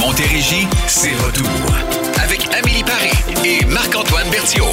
Montérégie, 0.00 0.66
c'est 0.86 1.12
retour. 1.24 1.46
Avec 2.22 2.48
Amélie 2.54 2.82
Paris 2.84 3.12
et 3.44 3.64
Marc-Antoine 3.66 4.28
Berthiaume. 4.30 4.66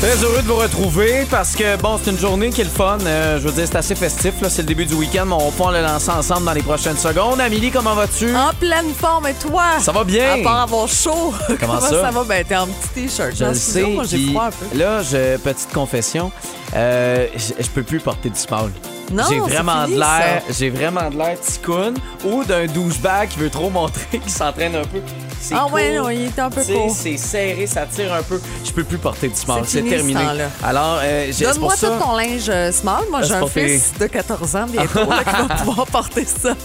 Très 0.00 0.22
heureux 0.22 0.42
de 0.42 0.46
vous 0.46 0.56
retrouver 0.56 1.26
parce 1.30 1.56
que, 1.56 1.76
bon, 1.76 1.98
c'est 2.02 2.10
une 2.10 2.18
journée 2.18 2.50
qui 2.50 2.60
est 2.60 2.64
le 2.64 2.70
fun. 2.70 2.98
Euh, 3.06 3.38
je 3.40 3.44
veux 3.48 3.52
dire, 3.52 3.64
c'est 3.66 3.76
assez 3.78 3.94
festif. 3.94 4.34
là. 4.42 4.50
C'est 4.50 4.60
le 4.62 4.68
début 4.68 4.84
du 4.84 4.92
week-end, 4.94 5.24
mais 5.26 5.32
on 5.32 5.38
va 5.46 5.50
pouvoir 5.50 5.72
le 5.72 5.80
lancer 5.80 6.10
ensemble 6.10 6.44
dans 6.44 6.52
les 6.52 6.62
prochaines 6.62 6.98
secondes. 6.98 7.40
Amélie, 7.40 7.70
comment 7.70 7.94
vas-tu? 7.94 8.34
En 8.36 8.52
pleine 8.52 8.92
forme, 8.94 9.28
et 9.28 9.34
toi? 9.34 9.64
Ça 9.80 9.92
va 9.92 10.04
bien? 10.04 10.34
À 10.34 10.42
part 10.42 10.60
avoir 10.60 10.86
chaud. 10.88 11.32
Comment 11.58 11.80
ça? 11.80 12.10
va? 12.10 12.24
Ben, 12.24 12.44
t'es 12.44 12.56
en 12.56 12.66
petit 12.66 13.08
t-shirt. 13.08 13.32
Je 13.38 13.44
le 13.46 13.54
sais. 13.54 13.82
Moi, 13.84 14.04
j'ai 14.04 14.18
puis 14.18 14.30
froid 14.32 14.44
un 14.46 14.50
peu. 14.50 14.76
Là, 14.78 15.02
je, 15.02 15.38
petite 15.38 15.72
confession, 15.72 16.30
euh, 16.76 17.26
je, 17.34 17.62
je 17.62 17.68
peux 17.70 17.82
plus 17.82 18.00
porter 18.00 18.28
du 18.28 18.38
small. 18.38 18.70
J'ai 19.10 19.22
c'est 19.24 19.38
vraiment 19.38 19.86
de 19.86 19.98
l'air, 19.98 20.42
j'ai 20.50 20.70
vraiment 20.70 21.10
de 21.10 21.16
l'air 21.16 21.40
ticoun 21.40 21.94
ou 22.24 22.44
d'un 22.44 22.66
douchebag 22.66 23.28
qui 23.28 23.38
veut 23.38 23.50
trop 23.50 23.70
montrer 23.70 24.18
qu'il 24.18 24.30
s'entraîne 24.30 24.74
un 24.76 24.84
peu. 24.84 25.00
C'est 25.46 25.54
Ah 25.58 25.66
ouais, 25.66 25.94
non, 25.98 26.08
il 26.08 26.22
est 26.24 26.38
un 26.38 26.48
peu 26.48 26.62
court. 26.64 26.94
C'est 26.96 27.18
serré, 27.18 27.66
ça 27.66 27.84
tire 27.84 28.14
un 28.14 28.22
peu. 28.22 28.40
Je 28.64 28.70
peux 28.72 28.82
plus 28.82 28.96
porter 28.96 29.28
du 29.28 29.34
small, 29.36 29.60
C'est 29.66 29.80
c'est 29.80 29.84
ce 29.84 29.90
terminé. 29.90 30.20
Alors, 30.62 31.00
euh, 31.02 31.28
c'est 31.32 31.44
Donne-moi 31.44 31.74
tout 31.78 31.86
ton 32.02 32.16
linge 32.16 32.48
euh, 32.48 32.72
small. 32.72 33.02
Moi, 33.10 33.20
Ah, 33.22 33.26
j'ai 33.26 33.28
c'est 33.28 33.34
un 33.34 33.46
fils 33.46 33.92
de 34.00 34.06
14 34.06 34.56
ans 34.56 34.66
bientôt 34.66 35.00
là, 35.10 35.22
qui 35.22 35.48
va 35.48 35.54
pouvoir 35.64 35.86
porter 35.88 36.24
ça. 36.24 36.56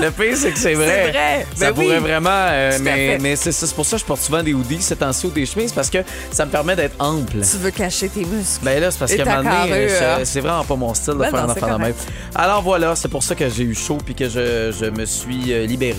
Le 0.00 0.10
pire, 0.10 0.36
c'est 0.36 0.52
que 0.52 0.58
c'est 0.58 0.74
vrai. 0.74 1.04
C'est 1.06 1.10
vrai. 1.12 1.46
Ça 1.54 1.72
Ben 1.72 1.78
oui. 1.78 1.84
pourrait 1.86 2.00
vraiment. 2.00 2.30
euh, 2.30 2.78
mais 2.82 3.16
mais 3.20 3.36
c'est 3.36 3.52
c'est 3.52 3.74
pour 3.74 3.86
ça 3.86 3.96
que 3.96 4.00
je 4.02 4.06
porte 4.06 4.20
souvent 4.20 4.42
des 4.42 4.52
hoodies, 4.52 4.82
ces 4.82 4.96
temps-ci 4.96 5.26
ou 5.26 5.30
des 5.30 5.46
chemises, 5.46 5.72
parce 5.72 5.88
que 5.88 5.98
ça 6.30 6.44
me 6.44 6.50
permet 6.50 6.76
d'être 6.76 6.96
ample. 6.98 7.38
Tu 7.40 7.56
veux 7.56 7.70
cacher 7.70 8.10
tes 8.10 8.26
muscles. 8.26 8.60
Ben 8.64 8.80
là, 8.82 8.90
c'est 8.90 8.98
parce 8.98 9.14
qu'à 9.14 9.22
un 9.22 9.42
moment 9.42 9.62
donné, 9.64 9.86
carrure, 9.86 10.18
hein? 10.20 10.24
c'est 10.24 10.40
vraiment 10.40 10.64
pas 10.64 10.76
mon 10.76 10.92
style 10.92 11.14
de 11.14 11.18
Ben 11.20 11.30
faire 11.30 11.46
non, 11.46 11.50
un 11.50 11.54
c'est 11.54 11.64
enfant 11.64 11.78
de 11.78 11.82
même. 11.84 11.94
Alors 12.34 12.60
voilà, 12.60 12.94
c'est 12.96 13.08
pour 13.08 13.22
ça 13.22 13.34
que 13.34 13.48
j'ai 13.48 13.62
eu 13.64 13.74
chaud 13.74 13.96
puis 14.04 14.14
que 14.14 14.28
je, 14.28 14.74
je 14.78 14.86
me 14.90 15.06
suis 15.06 15.52
euh, 15.54 15.64
libéré. 15.64 15.96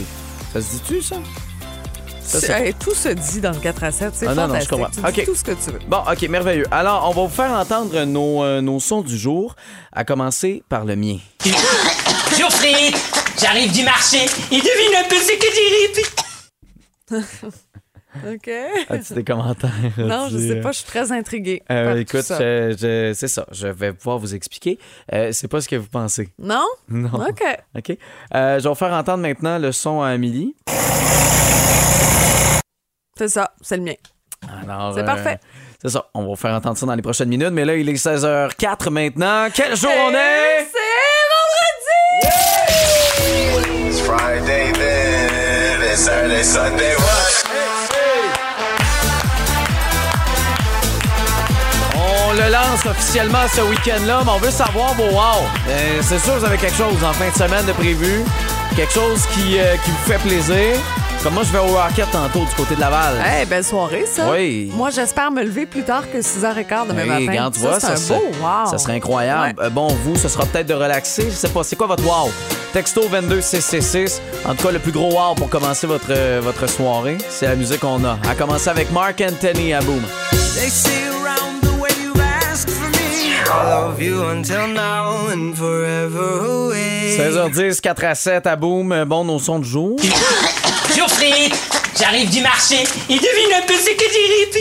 Ça 0.54 0.62
se 0.62 0.68
dit-tu, 0.76 1.02
ça? 1.02 1.16
Hey, 2.42 2.74
tout 2.74 2.94
se 2.94 3.10
dit 3.10 3.42
dans 3.42 3.52
le 3.52 3.60
4 3.60 3.84
à 3.84 3.92
7. 3.92 4.14
C'est 4.14 4.28
Ah, 4.28 4.36
non, 4.36 4.48
non, 4.48 4.60
je. 4.60 4.66
Tu 4.68 4.76
dis 4.76 5.08
OK. 5.08 5.26
tout 5.26 5.36
ce 5.36 5.44
que 5.44 5.52
tu 5.52 5.72
veux. 5.72 5.80
Bon, 5.88 6.00
OK, 6.10 6.22
merveilleux. 6.30 6.66
Alors, 6.72 7.08
on 7.10 7.14
va 7.14 7.22
vous 7.24 7.34
faire 7.34 7.52
entendre 7.52 8.04
nos, 8.06 8.44
euh, 8.44 8.62
nos 8.62 8.80
sons 8.80 9.02
du 9.02 9.18
jour, 9.18 9.56
à 9.92 10.04
commencer 10.04 10.64
par 10.70 10.86
le 10.86 10.96
mien. 10.96 11.18
Geoffrey, 12.38 12.92
j'arrive 13.40 13.72
du 13.72 13.84
marché 13.84 14.26
et 14.52 14.58
devine 14.58 14.96
un 15.04 15.08
peu 15.08 15.16
ce 15.18 15.34
que 15.38 15.48
j'ai. 17.12 17.20
OK. 18.28 18.50
As-tu 18.90 19.14
des 19.14 19.24
commentaires? 19.26 19.72
Non, 19.98 20.28
je 20.30 20.38
sais 20.38 20.60
pas. 20.62 20.72
Je 20.72 20.78
suis 20.78 20.86
très 20.88 21.12
intriguée. 21.12 21.62
euh, 21.72 21.86
par 21.86 21.94
tout 21.94 22.00
écoute, 22.00 22.22
ça. 22.22 22.38
je- 22.40 22.76
je- 22.80 23.14
c'est 23.16 23.28
ça. 23.28 23.46
Je 23.52 23.68
vais 23.68 23.94
pouvoir 23.94 24.18
vous 24.20 24.36
expliquer. 24.36 24.78
Euh, 25.14 25.30
c'est 25.32 25.48
pas 25.48 25.62
ce 25.62 25.68
que 25.68 25.76
vous 25.76 25.88
pensez. 25.90 26.30
Non? 26.40 26.66
Non. 26.90 27.10
OK. 27.14 27.44
OK. 27.78 27.98
Euh, 28.36 28.60
je 28.60 28.64
vais 28.64 28.70
vous 28.70 28.76
faire 28.76 28.94
entendre 28.94 29.22
maintenant 29.24 29.58
le 29.58 29.72
son 29.72 30.02
à 30.02 30.10
Amélie. 30.10 30.56
C'est 33.18 33.28
ça. 33.30 33.52
C'est 33.62 33.78
le 33.78 33.84
mien. 33.84 33.94
Alors, 34.64 34.94
C'est 34.94 35.02
euh, 35.02 35.06
parfait. 35.06 35.40
C'est 35.82 35.90
ça. 35.90 36.06
On 36.14 36.22
va 36.22 36.28
vous 36.28 36.36
faire 36.36 36.54
entendre 36.54 36.78
ça 36.78 36.86
dans 36.86 36.96
les 36.96 37.02
prochaines 37.02 37.30
minutes. 37.30 37.52
Mais 37.52 37.66
là, 37.66 37.76
il 37.76 37.88
est 37.88 37.94
16h04 37.94 38.90
maintenant. 38.90 39.48
Quel 39.54 39.76
jour 39.76 39.92
on 40.06 40.12
est? 40.12 40.68
C'est 40.72 40.80
vendredi! 42.24 43.88
It's 43.90 44.02
Friday 44.02 44.72
then, 44.74 45.82
it's 45.92 46.00
Saturday, 46.02 46.44
Sunday, 46.44 46.96
what? 46.96 47.43
On 52.34 52.36
le 52.36 52.52
lance 52.52 52.84
officiellement 52.90 53.46
ce 53.54 53.62
week-end-là, 53.62 54.22
mais 54.26 54.32
on 54.32 54.40
veut 54.40 54.50
savoir 54.50 54.94
vos 54.96 55.04
wow. 55.04 55.46
Euh, 55.70 56.00
c'est 56.02 56.18
sûr 56.18 56.34
que 56.34 56.40
vous 56.40 56.46
avez 56.46 56.58
quelque 56.58 56.76
chose 56.76 57.04
en 57.04 57.14
fin 57.14 57.30
de 57.30 57.36
semaine 57.36 57.64
de 57.68 57.74
prévu. 57.74 58.24
Quelque 58.76 58.92
chose 58.94 59.22
qui, 59.34 59.60
euh, 59.60 59.76
qui 59.86 59.92
vous 59.92 60.12
fait 60.12 60.18
plaisir. 60.18 60.80
Comme 61.22 61.36
moi, 61.36 61.44
je 61.44 61.52
vais 61.52 61.60
au 61.60 61.68
Rocket 61.78 62.10
tantôt 62.12 62.40
du 62.40 62.56
côté 62.56 62.74
de 62.76 62.80
Laval. 62.80 63.16
Hey, 63.24 63.46
belle 63.46 63.64
soirée, 63.64 64.06
ça. 64.12 64.24
Oui. 64.32 64.72
Moi, 64.74 64.90
j'espère 64.90 65.30
me 65.30 65.44
lever 65.44 65.68
plus 65.68 65.84
tard 65.84 66.12
que 66.12 66.18
6h15 66.18 66.88
demain 66.88 67.04
Oui, 67.18 67.26
matin. 67.28 67.52
tu 67.54 67.60
ça, 67.60 67.68
vois, 67.70 67.80
c'est 67.80 67.88
un 68.14 68.16
beau 68.18 68.24
wow. 68.42 68.70
Ça 68.72 68.78
serait 68.80 68.96
incroyable. 68.96 69.54
Ouais. 69.60 69.66
Euh, 69.66 69.70
bon, 69.70 69.88
vous, 70.04 70.16
ce 70.16 70.28
sera 70.28 70.46
peut-être 70.48 70.68
de 70.68 70.74
relaxer. 70.74 71.28
Je 71.30 71.36
sais 71.36 71.50
pas, 71.50 71.64
c'est 71.64 71.76
quoi 71.76 71.86
votre 71.88 72.04
wow? 72.04 72.32
Texto 72.74 73.02
22666. 73.10 74.22
En 74.46 74.56
tout 74.56 74.66
cas, 74.66 74.72
le 74.72 74.80
plus 74.80 74.92
gros 74.92 75.12
wow 75.12 75.36
pour 75.36 75.50
commencer 75.50 75.86
votre, 75.86 76.08
euh, 76.10 76.42
votre 76.44 76.68
soirée, 76.68 77.20
c'est 77.30 77.46
la 77.48 77.56
musique 77.56 77.82
qu'on 77.82 78.04
a. 78.04 78.18
À 78.28 78.34
commencer 78.34 78.70
avec 78.70 78.92
Mark 78.92 79.22
Anthony 79.22 79.74
à 79.76 79.82
Boom. 79.82 80.02
16h10, 87.18 87.82
4 87.82 88.04
à 88.06 88.16
7 88.16 88.48
à 88.48 88.56
Boom. 88.56 88.92
Euh, 88.92 89.06
Bon, 89.06 89.24
nos 89.24 89.38
sons 89.40 89.60
du 89.60 89.70
jour. 89.70 89.96
J'arrive 92.00 92.30
du 92.32 92.42
marché 92.42 92.82
et 93.10 93.16
devine 93.16 93.54
un 93.56 93.66
peu 93.68 93.76
ce 93.76 93.92
que 93.96 94.04
j'ai. 94.12 94.60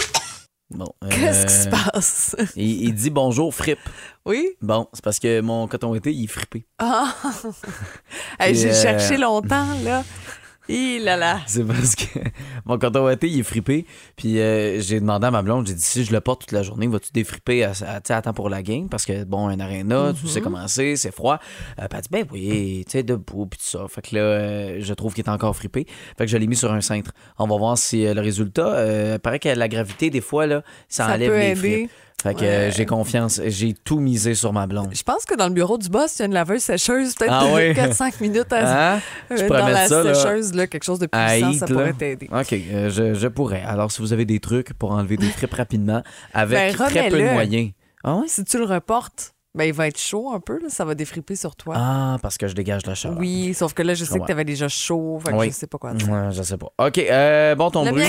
Bon, 0.70 0.92
Qu'est-ce 1.10 1.46
qui 1.46 1.52
se 1.52 1.68
euh, 1.68 1.70
passe? 1.70 2.36
Il, 2.56 2.84
il 2.84 2.94
dit 2.94 3.10
bonjour, 3.10 3.54
frippe. 3.54 3.78
Oui? 4.26 4.50
Bon, 4.60 4.86
c'est 4.92 5.02
parce 5.02 5.18
que 5.18 5.40
mon 5.40 5.66
coton 5.68 5.94
été, 5.94 6.12
il 6.12 6.24
est 6.24 6.28
frippé. 6.28 6.66
Ah! 6.78 7.14
Hey, 8.38 8.54
J'ai 8.54 8.70
euh, 8.70 8.82
cherché 8.82 9.16
longtemps, 9.16 9.66
là. 9.84 10.04
Hi 10.72 10.98
là 11.00 11.16
là. 11.18 11.40
C'est 11.46 11.64
parce 11.64 11.94
que 11.94 12.18
mon 12.64 12.78
coton 12.78 13.08
été, 13.10 13.28
il 13.28 13.40
est 13.40 13.42
frippé. 13.42 13.84
Puis 14.16 14.40
euh, 14.40 14.80
j'ai 14.80 15.00
demandé 15.00 15.26
à 15.26 15.30
ma 15.30 15.42
blonde, 15.42 15.66
j'ai 15.66 15.74
dit 15.74 15.82
si 15.82 16.04
je 16.04 16.12
le 16.12 16.20
porte 16.20 16.40
toute 16.40 16.52
la 16.52 16.62
journée, 16.62 16.86
vas-tu 16.86 17.10
défripper 17.12 17.64
à, 17.64 17.72
à, 17.86 17.96
à 17.96 18.22
temps 18.22 18.32
pour 18.32 18.48
la 18.48 18.62
game? 18.62 18.88
Parce 18.88 19.04
que, 19.04 19.24
bon, 19.24 19.48
un 19.48 19.60
aréna, 19.60 20.12
tu 20.18 20.26
sais 20.28 20.40
comment 20.40 20.66
c'est, 20.68 20.96
c'est 20.96 21.14
froid. 21.14 21.38
Euh, 21.78 21.88
puis 21.88 21.98
elle 21.98 22.00
dit, 22.00 22.08
ben 22.10 22.24
oui, 22.32 22.84
tu 22.86 22.92
sais, 22.92 23.02
debout, 23.02 23.46
puis 23.46 23.58
tout 23.58 23.66
ça. 23.78 23.86
Fait 23.88 24.00
que 24.00 24.16
là, 24.16 24.22
euh, 24.22 24.76
je 24.80 24.94
trouve 24.94 25.12
qu'il 25.14 25.24
est 25.24 25.30
encore 25.30 25.54
frippé. 25.54 25.86
Fait 26.16 26.24
que 26.24 26.30
je 26.30 26.36
l'ai 26.38 26.46
mis 26.46 26.56
sur 26.56 26.72
un 26.72 26.80
cintre. 26.80 27.12
On 27.38 27.46
va 27.46 27.56
voir 27.58 27.76
si 27.76 28.06
euh, 28.06 28.14
le 28.14 28.22
résultat, 28.22 29.18
paraît 29.22 29.38
que 29.40 29.50
la 29.50 29.68
gravité, 29.68 30.08
des 30.08 30.20
fois, 30.22 30.46
là, 30.46 30.62
ça, 30.88 31.06
Ça 31.06 31.14
enlève 31.14 31.30
peut 31.30 31.38
les 31.38 31.50
aider. 31.50 31.56
frippes. 31.56 31.90
Fait 32.22 32.34
que 32.34 32.70
j'ai 32.74 32.86
confiance. 32.86 33.40
J'ai 33.46 33.72
tout 33.72 33.98
misé 33.98 34.34
sur 34.34 34.52
ma 34.52 34.66
blonde. 34.68 34.90
Je 34.92 35.02
pense 35.02 35.24
que 35.24 35.34
dans 35.34 35.48
le 35.48 35.54
bureau 35.54 35.76
du 35.76 35.88
boss, 35.88 36.16
il 36.18 36.20
y 36.20 36.22
a 36.22 36.26
une 36.26 36.34
laveuse 36.34 36.62
sécheuse, 36.62 37.14
peut-être 37.16 37.32
Ah 37.34 37.46
oui? 37.52 37.72
4-5 37.74 38.14
minutes 38.20 38.52
à, 38.52 38.94
Hein? 38.96 39.00
euh, 39.32 39.36
Je 39.38 39.46
dans 39.48 39.66
la 39.68 39.88
ça, 39.88 40.14
sécheuse, 40.14 40.54
là, 40.54 40.66
quelque 40.68 40.84
chose 40.84 41.00
de 41.00 41.06
puissant, 41.06 41.52
ça 41.54 41.66
là. 41.66 41.72
pourrait 41.72 41.92
t'aider. 41.94 42.28
OK, 42.32 42.52
euh, 42.52 42.90
je, 42.90 43.14
je 43.14 43.26
pourrais. 43.28 43.62
Alors, 43.62 43.90
si 43.90 44.00
vous 44.00 44.12
avez 44.12 44.24
des 44.24 44.38
trucs 44.38 44.72
pour 44.74 44.92
enlever 44.92 45.16
des 45.16 45.26
frippes 45.26 45.54
rapidement, 45.54 46.02
avec 46.32 46.76
Ben, 46.78 46.88
très 46.90 47.08
peu 47.08 47.18
de 47.18 47.30
moyens. 47.32 47.70
Ah? 48.04 48.20
Si 48.26 48.44
tu 48.44 48.58
le 48.58 48.64
reportes, 48.64 49.31
ben, 49.54 49.64
il 49.64 49.72
va 49.72 49.86
être 49.88 49.98
chaud 49.98 50.30
un 50.32 50.40
peu, 50.40 50.58
là, 50.58 50.68
ça 50.68 50.84
va 50.84 50.94
défriper 50.94 51.36
sur 51.36 51.54
toi. 51.56 51.74
Ah, 51.78 52.16
parce 52.22 52.38
que 52.38 52.48
je 52.48 52.54
dégage 52.54 52.86
la 52.86 52.94
chaleur. 52.94 53.18
Oui, 53.18 53.52
sauf 53.54 53.74
que 53.74 53.82
là, 53.82 53.94
je 53.94 54.04
sais 54.04 54.18
que 54.18 54.24
tu 54.26 54.32
avais 54.32 54.44
déjà 54.44 54.68
chaud, 54.68 55.18
fait 55.24 55.32
que 55.32 55.36
Oui. 55.36 55.46
je 55.48 55.54
sais 55.54 55.66
pas 55.66 55.78
quoi 55.78 55.92
dire. 55.94 56.08
Ouais, 56.08 56.28
je 56.30 56.42
sais 56.42 56.56
pas. 56.56 56.72
OK, 56.78 56.98
euh, 56.98 57.54
bon, 57.54 57.70
ton 57.70 57.84
Le 57.84 57.90
bruit. 57.90 58.04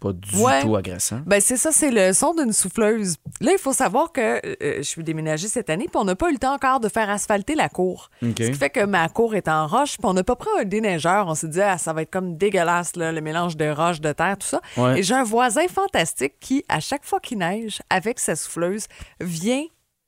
Pas 0.00 0.14
du 0.14 0.34
Ouais. 0.42 0.62
tout 0.62 0.74
agressant. 0.76 1.20
Ben 1.26 1.42
c'est 1.42 1.58
ça, 1.58 1.72
c'est 1.72 1.90
le 1.90 2.14
son 2.14 2.32
d'une 2.32 2.54
souffleuse. 2.54 3.16
Là, 3.42 3.52
il 3.52 3.58
faut 3.58 3.74
savoir 3.74 4.12
que 4.12 4.40
euh, 4.46 4.76
je 4.78 4.82
suis 4.82 5.04
déménagée 5.04 5.46
cette 5.46 5.68
année, 5.68 5.88
puis 5.92 5.98
on 6.00 6.04
n'a 6.04 6.16
pas 6.16 6.30
eu 6.30 6.32
le 6.32 6.38
temps 6.38 6.54
encore 6.54 6.80
de 6.80 6.88
faire 6.88 7.10
asphalter 7.10 7.54
la 7.54 7.68
cour. 7.68 8.08
Ce 8.22 8.28
qui 8.28 8.54
fait 8.54 8.70
que 8.70 8.82
ma 8.86 9.10
cour 9.10 9.34
est 9.34 9.46
en 9.46 9.66
roche, 9.66 9.98
puis 9.98 10.06
on 10.06 10.14
n'a 10.14 10.24
pas 10.24 10.36
pris 10.36 10.48
un 10.58 10.64
déneigeur. 10.64 11.26
On 11.28 11.34
s'est 11.34 11.48
dit, 11.48 11.60
ah, 11.60 11.76
ça 11.76 11.92
va 11.92 12.00
être 12.00 12.10
comme 12.10 12.38
dégueulasse, 12.38 12.96
là, 12.96 13.12
le 13.12 13.20
mélange 13.20 13.58
de 13.58 13.68
roche, 13.68 14.00
de 14.00 14.10
terre, 14.12 14.38
tout 14.38 14.46
ça. 14.46 14.62
Ouais. 14.78 15.00
Et 15.00 15.02
j'ai 15.02 15.12
un 15.14 15.22
voisin 15.22 15.68
fantastique 15.68 16.32
qui, 16.40 16.64
à 16.70 16.80
chaque 16.80 17.04
fois 17.04 17.20
qu'il 17.20 17.36
neige, 17.36 17.82
avec 17.90 18.20
sa 18.20 18.36
souffleuse, 18.36 18.86
vient 19.20 19.64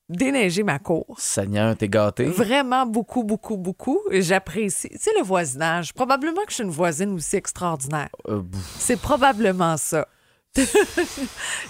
déneiger 0.09 0.63
ma 0.63 0.79
cour. 0.79 1.07
Seigneur, 1.19 1.77
t'es 1.77 1.89
gâté. 1.89 2.25
Vraiment 2.25 2.87
beaucoup, 2.87 3.25
beaucoup, 3.25 3.57
beaucoup. 3.57 4.01
J'apprécie. 4.11 4.91
Tu 4.91 4.99
sais, 4.99 5.11
le 5.19 5.25
voisinage. 5.25 5.95
Probablement 5.95 6.43
que 6.43 6.51
je 6.51 6.57
suis 6.57 6.65
une 6.65 6.71
voisine 6.71 7.15
aussi 7.15 7.37
extraordinaire. 7.37 8.11
Euh. 8.29 8.43
C'est 8.79 9.01
probablement 9.01 9.77
ça. 9.77 10.07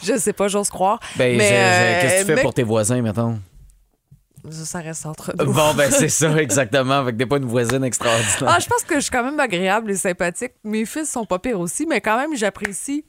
je 0.03 0.19
sais 0.19 0.32
pas, 0.32 0.48
j'ose 0.48 0.69
croire. 0.70 0.98
ben, 1.16 1.41
euh, 1.41 2.00
qu'est-ce 2.03 2.14
que 2.14 2.20
tu 2.20 2.26
fais 2.26 2.34
mais- 2.36 2.42
pour 2.42 2.54
tes 2.54 2.64
voisins, 2.64 3.00
mettons? 3.00 3.38
Ça, 4.50 4.64
ça 4.64 4.78
reste 4.80 5.06
entre 5.06 5.32
nous. 5.38 5.53
Bon, 5.53 5.72
ben, 5.74 5.88
c'est 5.88 6.09
ça, 6.09 6.36
exactement. 6.42 7.04
Fait 7.04 7.12
que 7.12 7.19
t'es 7.19 7.27
pas 7.27 7.36
une 7.36 7.45
voisine 7.45 7.84
extraordinaire. 7.84 8.45
Ah, 8.48 8.59
je 8.59 8.66
pense 8.66 8.83
que 8.83 8.97
je 8.97 9.00
suis 9.03 9.10
quand 9.10 9.22
même 9.22 9.38
agréable 9.38 9.92
et 9.92 9.97
sympathique. 9.97 10.54
Mes 10.65 10.84
fils 10.84 11.09
sont 11.09 11.24
pas 11.24 11.38
pires 11.38 11.60
aussi, 11.60 11.86
mais 11.86 12.00
quand 12.00 12.16
même, 12.18 12.34
j'apprécie. 12.34 13.04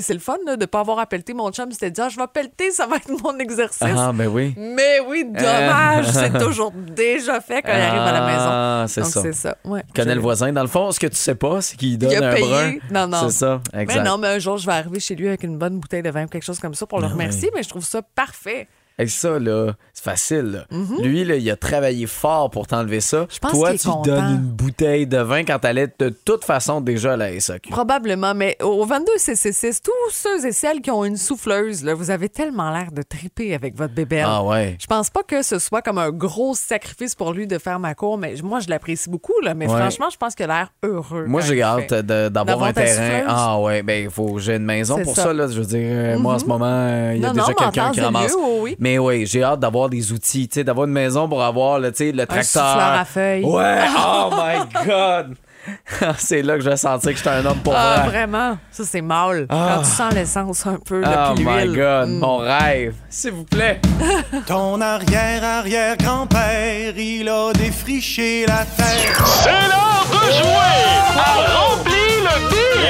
C'est 0.00 0.12
le 0.14 0.20
fun 0.20 0.36
là, 0.46 0.56
de 0.56 0.66
pas 0.66 0.80
avoir 0.80 0.98
à 1.00 1.06
pelleter 1.06 1.34
mon 1.34 1.50
chum. 1.50 1.70
C'était 1.72 1.90
dit, 1.90 2.00
ah, 2.00 2.08
je 2.08 2.16
vais 2.16 2.26
pelleter, 2.32 2.70
ça 2.70 2.86
va 2.86 2.96
être 2.96 3.08
mon 3.22 3.38
exercice. 3.38 3.82
Ah, 3.82 4.12
ben 4.14 4.28
oui. 4.28 4.54
Mais 4.56 5.00
oui, 5.06 5.24
dommage, 5.24 6.06
c'est 6.12 6.38
toujours 6.38 6.70
déjà 6.72 7.40
fait 7.40 7.62
quand 7.62 7.72
il 7.74 7.80
arrive 7.80 8.00
à 8.00 8.12
la 8.12 8.26
maison. 8.26 8.48
Ah, 8.50 8.84
c'est 8.88 9.04
ça. 9.04 9.22
c'est 9.22 9.32
ça. 9.32 9.56
Ouais. 9.64 9.82
Je- 9.96 10.02
le 10.02 10.20
voisin. 10.20 10.52
Dans 10.52 10.62
le 10.62 10.68
fond, 10.68 10.90
ce 10.92 11.00
que 11.00 11.06
tu 11.06 11.16
sais 11.16 11.34
pas, 11.34 11.60
c'est 11.60 11.76
qu'il 11.76 11.98
donne 11.98 12.10
Il 12.12 12.22
a 12.22 12.28
un 12.30 12.32
payé. 12.34 12.46
brun. 12.46 12.72
Non, 12.90 13.06
non. 13.06 13.28
C'est 13.28 13.38
ça, 13.38 13.60
exact. 13.74 14.02
Mais 14.02 14.08
non, 14.08 14.18
mais 14.18 14.28
un 14.28 14.38
jour, 14.38 14.56
je 14.58 14.66
vais 14.66 14.72
arriver 14.72 15.00
chez 15.00 15.14
lui 15.14 15.28
avec 15.28 15.42
une 15.42 15.56
bonne 15.58 15.78
bouteille 15.78 16.02
de 16.02 16.10
vin 16.10 16.24
ou 16.24 16.28
quelque 16.28 16.44
chose 16.44 16.58
comme 16.60 16.74
ça 16.74 16.86
pour 16.86 17.00
le 17.00 17.06
Ah 17.06 17.10
remercier, 17.10 17.50
mais 17.54 17.62
je 17.62 17.68
trouve 17.68 17.84
ça 17.84 18.02
parfait. 18.02 18.68
Hey, 19.00 19.08
ça, 19.08 19.38
là, 19.38 19.72
c'est 19.92 20.04
facile. 20.04 20.64
là. 20.70 20.76
Lui, 21.02 21.24
là, 21.24 21.36
il 21.36 21.50
a 21.50 21.56
travaillé 21.56 22.06
fort 22.06 22.50
pour 22.50 22.66
t'enlever 22.66 23.00
ça. 23.00 23.20
Mhm. 23.20 23.26
Je 23.30 23.38
pense 23.38 23.50
Toi, 23.52 23.72
tu 23.74 23.88
content. 23.88 24.02
donnes 24.02 24.30
une 24.30 24.36
bouteille 24.38 25.06
de 25.06 25.18
vin 25.18 25.44
quand 25.44 25.58
t'allais 25.58 25.88
de 25.98 26.08
toute 26.10 26.44
façon 26.44 26.80
déjà 26.80 27.14
à 27.14 27.16
la 27.16 27.38
SAQ. 27.40 27.70
Probablement, 27.70 28.34
mais 28.34 28.56
au 28.62 28.84
22 28.84 29.12
CC6, 29.18 29.80
tous 29.82 29.92
ceux 30.12 30.46
et 30.46 30.52
celles 30.52 30.80
qui 30.80 30.90
ont 30.90 31.04
une 31.04 31.16
souffleuse, 31.16 31.82
là, 31.84 31.94
vous 31.94 32.10
avez 32.10 32.28
tellement 32.28 32.70
l'air 32.70 32.92
de 32.92 33.02
triper 33.02 33.54
avec 33.54 33.76
votre 33.76 33.94
bébé. 33.94 34.22
Ah 34.26 34.42
ouais. 34.44 34.76
Je 34.80 34.86
pense 34.86 35.10
pas 35.10 35.22
que 35.22 35.42
ce 35.42 35.58
soit 35.58 35.82
comme 35.82 35.98
un 35.98 36.10
gros 36.10 36.54
sacrifice 36.54 37.14
pour 37.14 37.32
lui 37.32 37.46
de 37.46 37.58
faire 37.58 37.78
ma 37.78 37.94
cour, 37.94 38.18
mais 38.18 38.34
moi, 38.42 38.60
je 38.60 38.68
l'apprécie 38.68 39.08
beaucoup, 39.08 39.40
là, 39.42 39.54
mais 39.54 39.66
Ouais. 39.68 39.76
franchement, 39.78 40.08
je 40.10 40.16
pense 40.16 40.34
qu'il 40.34 40.44
a 40.44 40.48
l'air 40.48 40.72
heureux. 40.82 41.24
Moi, 41.26 41.40
j'ai 41.40 41.62
hâte 41.62 41.94
d'avoir 41.94 42.64
un 42.64 42.72
terrain. 42.72 43.24
Ah 43.28 43.58
ouais, 43.60 43.82
ben 43.82 44.04
il 44.04 44.10
faut 44.10 44.38
j'ai 44.38 44.56
une 44.56 44.64
maison 44.64 45.00
pour 45.02 45.14
ça. 45.14 45.24
ça. 45.24 45.32
là. 45.32 45.46
Je 45.48 45.58
veux 45.60 45.66
dire, 45.66 45.80
euh, 45.90 46.18
moi 46.18 46.34
en 46.34 46.38
ce 46.38 46.44
moment, 46.44 46.64
euh, 46.66 47.12
il 47.14 47.22
y 47.22 47.24
a 47.24 47.28
Non, 47.28 47.34
déjà 47.34 47.54
quelqu'un 47.54 47.90
qui 47.92 48.00
ramasse. 48.00 48.34
oui. 48.60 48.76
Mais 48.78 48.89
oui, 48.98 49.24
j'ai 49.26 49.42
hâte 49.44 49.60
d'avoir 49.60 49.88
des 49.88 50.12
outils, 50.12 50.46
tu 50.48 50.54
sais, 50.56 50.64
d'avoir 50.64 50.86
une 50.86 50.92
maison 50.92 51.28
pour 51.28 51.42
avoir 51.42 51.80
sais, 51.94 52.12
le 52.12 52.26
tracteur. 52.26 52.44
souffleur 52.70 52.92
à 53.00 53.04
feuilles. 53.04 53.44
Ouais, 53.44 53.78
oh 53.98 54.30
my 54.32 54.58
god. 54.86 55.34
c'est 56.16 56.40
là 56.40 56.54
que 56.56 56.62
je 56.64 56.70
vais 56.70 56.76
sentir 56.78 57.10
que 57.12 57.18
j'étais 57.18 57.28
un 57.28 57.44
homme 57.44 57.58
pour 57.58 57.74
Ah, 57.76 57.96
vrai. 58.00 58.08
vraiment? 58.08 58.56
Ça, 58.70 58.82
c'est 58.84 59.02
mal. 59.02 59.44
Ah. 59.50 59.74
Quand 59.76 59.82
tu 59.82 59.90
sens 59.90 60.14
l'essence 60.14 60.66
un 60.66 60.78
peu, 60.84 61.00
là, 61.02 61.34
Oh 61.36 61.38
my 61.38 61.66
god, 61.68 62.08
Mm. 62.08 62.18
mon 62.18 62.38
rêve. 62.38 62.94
S'il 63.10 63.32
vous 63.32 63.44
plaît. 63.44 63.78
Ton 64.46 64.80
arrière-arrière-grand-père, 64.80 66.96
il 66.96 67.28
a 67.28 67.52
défriché 67.52 68.46
la 68.46 68.64
terre. 68.64 69.26
C'est 69.42 69.50
l'heure 69.50 70.06
de 70.10 70.32
jouer 70.32 70.86
à 71.18 71.34
le! 71.36 71.42
Remplis 71.54 72.20
le 72.22 72.34
bip, 72.48 72.80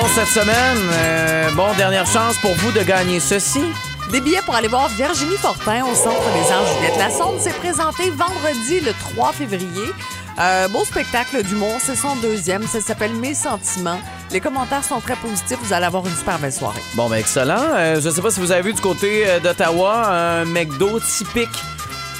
bon, 0.00 0.08
cette 0.14 0.28
semaine, 0.28 0.78
euh, 0.92 1.50
bon, 1.54 1.74
dernière 1.76 2.06
chance 2.06 2.36
pour 2.38 2.54
vous 2.54 2.72
de 2.72 2.82
gagner 2.82 3.20
ceci. 3.20 3.62
Des 4.10 4.20
billets 4.20 4.42
pour 4.44 4.54
aller 4.54 4.68
voir 4.68 4.88
Virginie 4.88 5.36
Fortin 5.36 5.84
au 5.84 5.94
Centre 5.94 6.22
des 6.32 6.52
Arts 6.52 6.66
Juliette 6.74 6.98
Lassonde 6.98 7.40
s'est 7.40 7.52
présenté 7.52 8.10
vendredi 8.10 8.80
le 8.80 8.92
3 9.14 9.32
février. 9.32 9.92
Euh, 10.38 10.68
beau 10.68 10.84
spectacle 10.84 11.42
d'humour, 11.42 11.76
c'est 11.80 11.96
son 11.96 12.16
deuxième, 12.16 12.66
ça 12.66 12.80
s'appelle 12.80 13.12
Mes 13.14 13.34
sentiments. 13.34 14.00
Les 14.30 14.40
commentaires 14.40 14.84
sont 14.84 15.00
très 15.00 15.16
positifs, 15.16 15.58
vous 15.62 15.72
allez 15.72 15.86
avoir 15.86 16.06
une 16.06 16.14
super 16.14 16.38
belle 16.38 16.52
soirée. 16.52 16.80
Bon, 16.94 17.08
ben 17.08 17.16
excellent. 17.16 17.62
Euh, 17.74 18.00
je 18.00 18.08
sais 18.10 18.22
pas 18.22 18.30
si 18.30 18.40
vous 18.40 18.52
avez 18.52 18.62
vu 18.62 18.72
du 18.72 18.80
côté 18.80 19.26
d'Ottawa 19.42 20.08
un 20.08 20.44
McDo 20.44 20.98
typique 21.00 21.48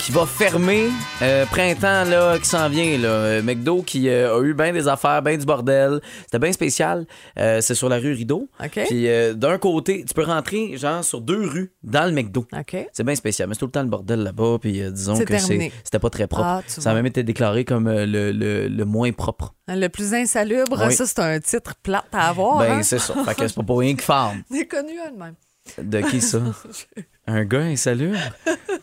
qui 0.02 0.12
va 0.12 0.24
fermer 0.26 0.88
euh, 1.22 1.44
printemps 1.46 2.04
là 2.04 2.38
qui 2.38 2.46
s'en 2.48 2.68
vient 2.68 2.96
là. 2.98 3.08
Euh, 3.08 3.42
McDo 3.42 3.82
qui 3.82 4.08
euh, 4.08 4.36
a 4.38 4.42
eu 4.42 4.54
bien 4.54 4.72
des 4.72 4.88
affaires 4.88 5.20
bien 5.22 5.36
du 5.36 5.44
bordel. 5.44 6.00
C'était 6.22 6.38
bien 6.38 6.52
spécial. 6.52 7.06
C'est 7.36 7.74
sur 7.74 7.88
la 7.88 7.96
rue 7.98 8.12
Rideau. 8.12 8.48
Puis 8.88 9.06
d'un 9.34 9.58
côté 9.58 10.04
tu 10.06 10.14
peux 10.14 10.24
rentrer 10.24 10.76
genre 10.76 11.04
sur 11.04 11.20
deux 11.20 11.46
rues 11.46 11.72
dans 11.82 12.06
le 12.06 12.12
McDo. 12.12 12.46
C'est 12.92 13.04
bien 13.04 13.14
spécial 13.14 13.48
mais 13.48 13.54
c'est 13.54 13.60
tout 13.60 13.66
le 13.66 13.72
temps 13.72 13.82
le 13.82 13.88
bordel 13.88 14.20
là-bas 14.20 14.58
puis 14.60 14.82
disons 14.90 15.18
que 15.18 15.38
c'était 15.84 15.98
pas 15.98 16.10
très 16.10 16.26
propre. 16.26 16.44
Ah, 16.46 16.62
ça 16.66 16.90
a 16.90 16.94
même 16.94 17.06
été 17.06 17.22
déclaré 17.22 17.64
comme 17.64 17.88
le, 17.90 18.32
le- 18.32 18.68
le 18.68 18.84
moins 18.84 19.12
propre. 19.12 19.54
Le 19.68 19.88
plus 19.88 20.14
insalubre, 20.14 20.82
Oui. 20.86 20.92
ça, 20.94 21.06
c'est 21.06 21.20
un 21.20 21.38
titre 21.38 21.74
plate 21.82 22.06
à 22.12 22.28
avoir. 22.28 22.58
ben 22.58 22.78
hein? 22.78 22.82
c'est 22.82 22.98
ça. 22.98 23.14
Fait 23.24 23.34
que 23.34 23.46
c'est 23.46 23.54
pas 23.54 23.62
pour 23.66 23.78
rien 23.78 23.92
qu'ils 23.92 24.00
ferment 24.00 24.40
C'est 24.50 24.66
connu 24.66 24.98
un 24.98 25.12
de 25.78 26.00
qui 26.00 26.20
ça? 26.20 26.38
Un 27.26 27.44
gars 27.44 27.60
insalubre? 27.60 28.18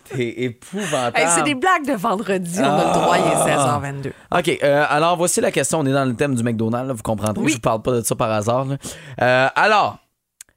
T'es 0.06 0.44
épouvantable. 0.44 1.18
Hey, 1.18 1.28
c'est 1.30 1.44
des 1.44 1.56
blagues 1.56 1.86
de 1.86 1.94
vendredi, 1.94 2.60
on 2.60 2.64
a 2.64 2.86
le 2.86 2.94
droit, 2.94 3.18
il 3.18 3.26
est 3.26 3.56
16h22. 3.56 4.12
OK, 4.40 4.60
euh, 4.64 4.86
alors 4.88 5.18
voici 5.18 5.42
la 5.42 5.52
question. 5.52 5.80
On 5.80 5.86
est 5.86 5.92
dans 5.92 6.06
le 6.06 6.16
thème 6.16 6.34
du 6.36 6.44
McDonald's, 6.44 6.88
là, 6.88 6.94
vous 6.94 7.04
comprendrez. 7.04 7.42
Oui. 7.44 7.50
Je 7.50 7.56
vous 7.56 7.62
parle 7.62 7.82
pas 7.82 7.92
de 7.92 8.02
ça 8.02 8.16
par 8.16 8.32
hasard. 8.32 8.66
là. 8.66 8.78
Euh, 9.22 9.50
alors, 9.56 9.98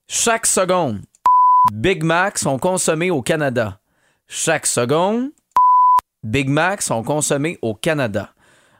chaque 0.06 0.46
seconde, 0.46 1.00
Big 1.72 2.05
Mac 2.05 2.38
sont 2.38 2.58
consommés 2.58 3.11
au 3.11 3.23
Canada. 3.23 3.78
Chaque 4.28 4.66
seconde, 4.66 5.31
Big 6.23 6.49
Mac 6.49 6.82
sont 6.82 7.02
consommés 7.02 7.58
au 7.62 7.75
Canada. 7.75 8.31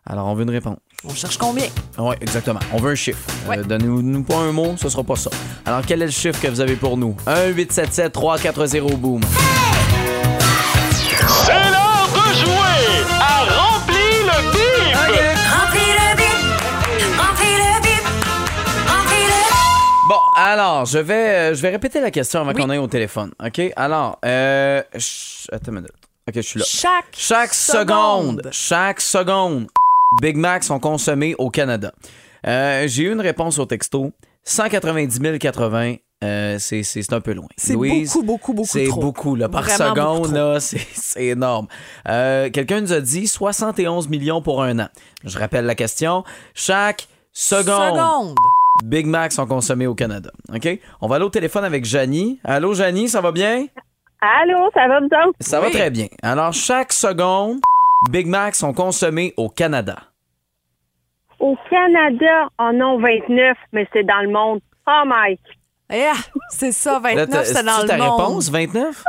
Alors, 0.07 0.27
on 0.29 0.35
veut 0.35 0.45
une 0.45 0.51
réponse. 0.51 0.79
On 1.05 1.15
cherche 1.15 1.37
combien? 1.39 1.67
Oui, 1.99 2.15
exactement. 2.21 2.61
On 2.75 2.79
veut 2.79 2.91
un 2.93 2.95
chiffre. 2.95 3.19
Ouais. 3.49 3.57
Euh, 3.59 3.63
Donnez-nous 3.65 4.23
pas 4.23 4.37
un 4.37 4.53
mot, 4.53 4.75
ce 4.77 4.89
sera 4.91 5.03
pas 5.03 5.17
ça. 5.17 5.31
Alors, 5.65 5.81
quel 5.87 6.03
est 6.03 6.07
le 6.07 6.11
chiffre 6.11 6.39
que 6.41 6.49
vous 6.49 6.61
avez 6.61 6.77
pour 6.77 6.97
nous? 6.99 7.17
1-877-340-BOOM. 7.27 9.23
C'est 9.23 9.31
l'heure 11.55 12.09
de 12.13 12.35
jouer 12.35 12.85
à 13.19 13.45
Remplis 13.45 14.25
le 14.25 14.39
bip! 14.53 14.97
Remplis 15.55 15.93
le 15.97 16.09
bip, 16.17 16.41
remplis 17.19 17.57
le 17.57 17.73
bip, 17.81 18.05
remplis 18.87 19.27
le 19.27 19.41
Bon, 20.09 20.21
alors, 20.37 20.85
je 20.85 20.99
vais, 20.99 21.29
euh, 21.51 21.55
je 21.55 21.63
vais 21.63 21.71
répéter 21.71 22.01
la 22.03 22.11
question 22.11 22.41
avant 22.43 22.53
Oui. 22.53 22.61
qu'on 22.61 22.69
aille 22.69 22.77
au 22.79 22.89
téléphone. 22.89 23.33
OK? 23.43 23.59
Alors, 23.77 24.19
euh, 24.27 24.83
attends 25.51 25.69
une 25.73 25.77
minute. 25.77 25.93
OK, 26.29 26.35
je 26.37 26.41
suis 26.43 26.59
là. 26.61 26.67
Chaque, 26.69 27.07
Chaque 27.17 27.55
seconde, 27.55 28.43
chaque 28.53 29.01
seconde, 29.01 29.67
Big 30.21 30.37
Mac 30.37 30.65
sont 30.65 30.81
consommés 30.81 31.35
au 31.39 31.51
Canada. 31.51 31.93
Euh, 32.47 32.85
J'ai 32.89 33.05
eu 33.05 33.13
une 33.13 33.21
réponse 33.21 33.59
au 33.59 33.67
texto. 33.67 34.13
190 34.45 35.39
080, 35.39 35.97
euh, 36.25 36.57
c'est 36.59 37.13
un 37.13 37.21
peu 37.21 37.35
loin. 37.35 37.47
C'est 37.57 37.75
beaucoup, 37.77 38.23
beaucoup, 38.23 38.53
beaucoup 38.55 38.69
C'est 38.69 38.89
beaucoup, 38.89 39.37
là. 39.37 39.49
Par 39.49 39.63
Vraiment 39.63 39.95
seconde, 39.95 40.33
là, 40.33 40.59
c'est 40.61 40.81
c'est 40.95 41.27
énorme. 41.27 41.69
Euh, 42.09 42.49
Quelqu'un 42.51 42.81
nous 42.81 42.93
a 42.93 43.01
dit 43.01 43.29
71 43.29 44.09
millions 44.09 44.43
pour 44.43 44.63
un 44.63 44.79
an. 44.81 44.89
Je 45.25 45.39
rappelle 45.39 45.67
la 45.67 45.75
question. 45.75 46.25
Chaque 46.55 47.07
seconde, 47.33 47.97
Seconde. 47.97 48.35
Big 48.85 49.07
Mac 49.07 49.33
sont 49.33 49.47
consommés 49.47 49.87
au 49.87 49.95
Canada. 49.95 50.31
OK? 50.53 50.69
On 51.01 51.07
va 51.07 51.17
aller 51.17 51.25
au 51.25 51.31
téléphone 51.31 51.65
avec 51.65 51.85
Janie. 51.85 52.41
Allô, 52.45 52.75
Janie, 52.75 53.09
ça 53.09 53.21
va 53.21 53.31
bien? 53.31 53.67
Allô, 54.21 54.71
ça 54.75 54.89
va 54.89 54.99
autres? 54.99 55.37
Ça 55.41 55.61
va 55.61 55.71
très 55.71 55.91
bien. 55.91 56.07
Alors, 56.23 56.53
chaque 56.53 56.93
seconde, 56.93 57.61
Big 58.09 58.27
Mac 58.27 58.55
sont 58.55 58.73
consommés 58.73 59.35
au 59.37 59.49
Canada. 59.49 59.97
Au 61.39 61.57
Canada, 61.69 62.49
en 62.59 62.73
non 62.73 62.99
29, 62.99 63.57
mais 63.73 63.87
c'est 63.93 64.05
dans 64.05 64.21
le 64.23 64.31
monde. 64.31 64.61
Oh 64.87 65.03
Mike. 65.07 65.41
Yeah, 65.91 66.13
c'est 66.51 66.73
ça, 66.73 66.95
Là, 66.95 67.01
29, 67.01 67.29
t'as- 67.31 67.45
c'est 67.45 67.63
dans 67.65 67.83
le 67.83 67.89
ta 67.89 67.97
monde. 67.97 68.21
réponse, 68.21 68.51
29? 68.51 69.05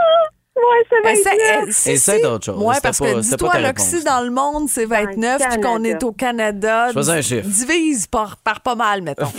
Ouais, 0.55 0.63
c'est 0.89 1.01
29. 1.03 1.67
Essaie, 1.67 1.71
si, 1.71 1.91
Essaie 1.91 2.17
si. 2.17 2.23
d'autre 2.23 2.45
chose. 2.45 2.61
Ouais, 2.63 2.75
parce 2.81 2.99
pas- 2.99 3.13
que 3.13 3.19
dis-toi, 3.19 3.49
ta 3.51 3.73
si 3.77 4.03
dans 4.03 4.21
le 4.21 4.29
monde, 4.31 4.67
c'est 4.67 4.85
29, 4.85 5.41
puis 5.49 5.61
qu'on 5.61 5.83
est 5.83 6.03
au 6.03 6.11
Canada, 6.11 6.91
Choisis 6.91 7.13
un 7.13 7.21
chiffre. 7.21 7.47
divise 7.47 8.07
par, 8.07 8.37
par 8.37 8.61
pas 8.61 8.75
mal, 8.75 9.01
mettons. 9.01 9.31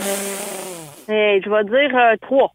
Eh, 1.09 1.41
je 1.43 1.49
vais 1.49 1.63
dire 1.65 1.97
euh, 1.97 2.15
3. 2.21 2.51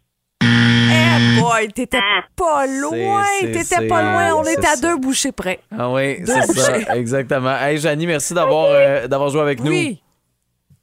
Boy, 1.39 1.67
t'étais 1.73 1.97
Ah. 2.01 2.21
pas 2.35 2.65
loin, 2.67 3.23
t'étais 3.41 3.87
pas 3.87 4.01
loin. 4.01 4.35
On 4.35 4.43
c'est 4.43 4.53
est 4.53 4.59
à 4.65 4.75
ça. 4.75 4.81
deux 4.81 4.97
bouchées 4.97 5.31
près. 5.31 5.59
Ah 5.77 5.89
oui, 5.89 6.19
c'est 6.25 6.53
ça, 6.53 6.95
exactement. 6.95 7.55
Hey, 7.57 7.77
Janie, 7.77 8.07
merci 8.07 8.33
d'avoir 8.33 8.67
euh, 8.69 9.07
d'avoir 9.07 9.29
joué 9.29 9.41
avec 9.41 9.59
nous. 9.63 9.71
Oui. 9.71 10.01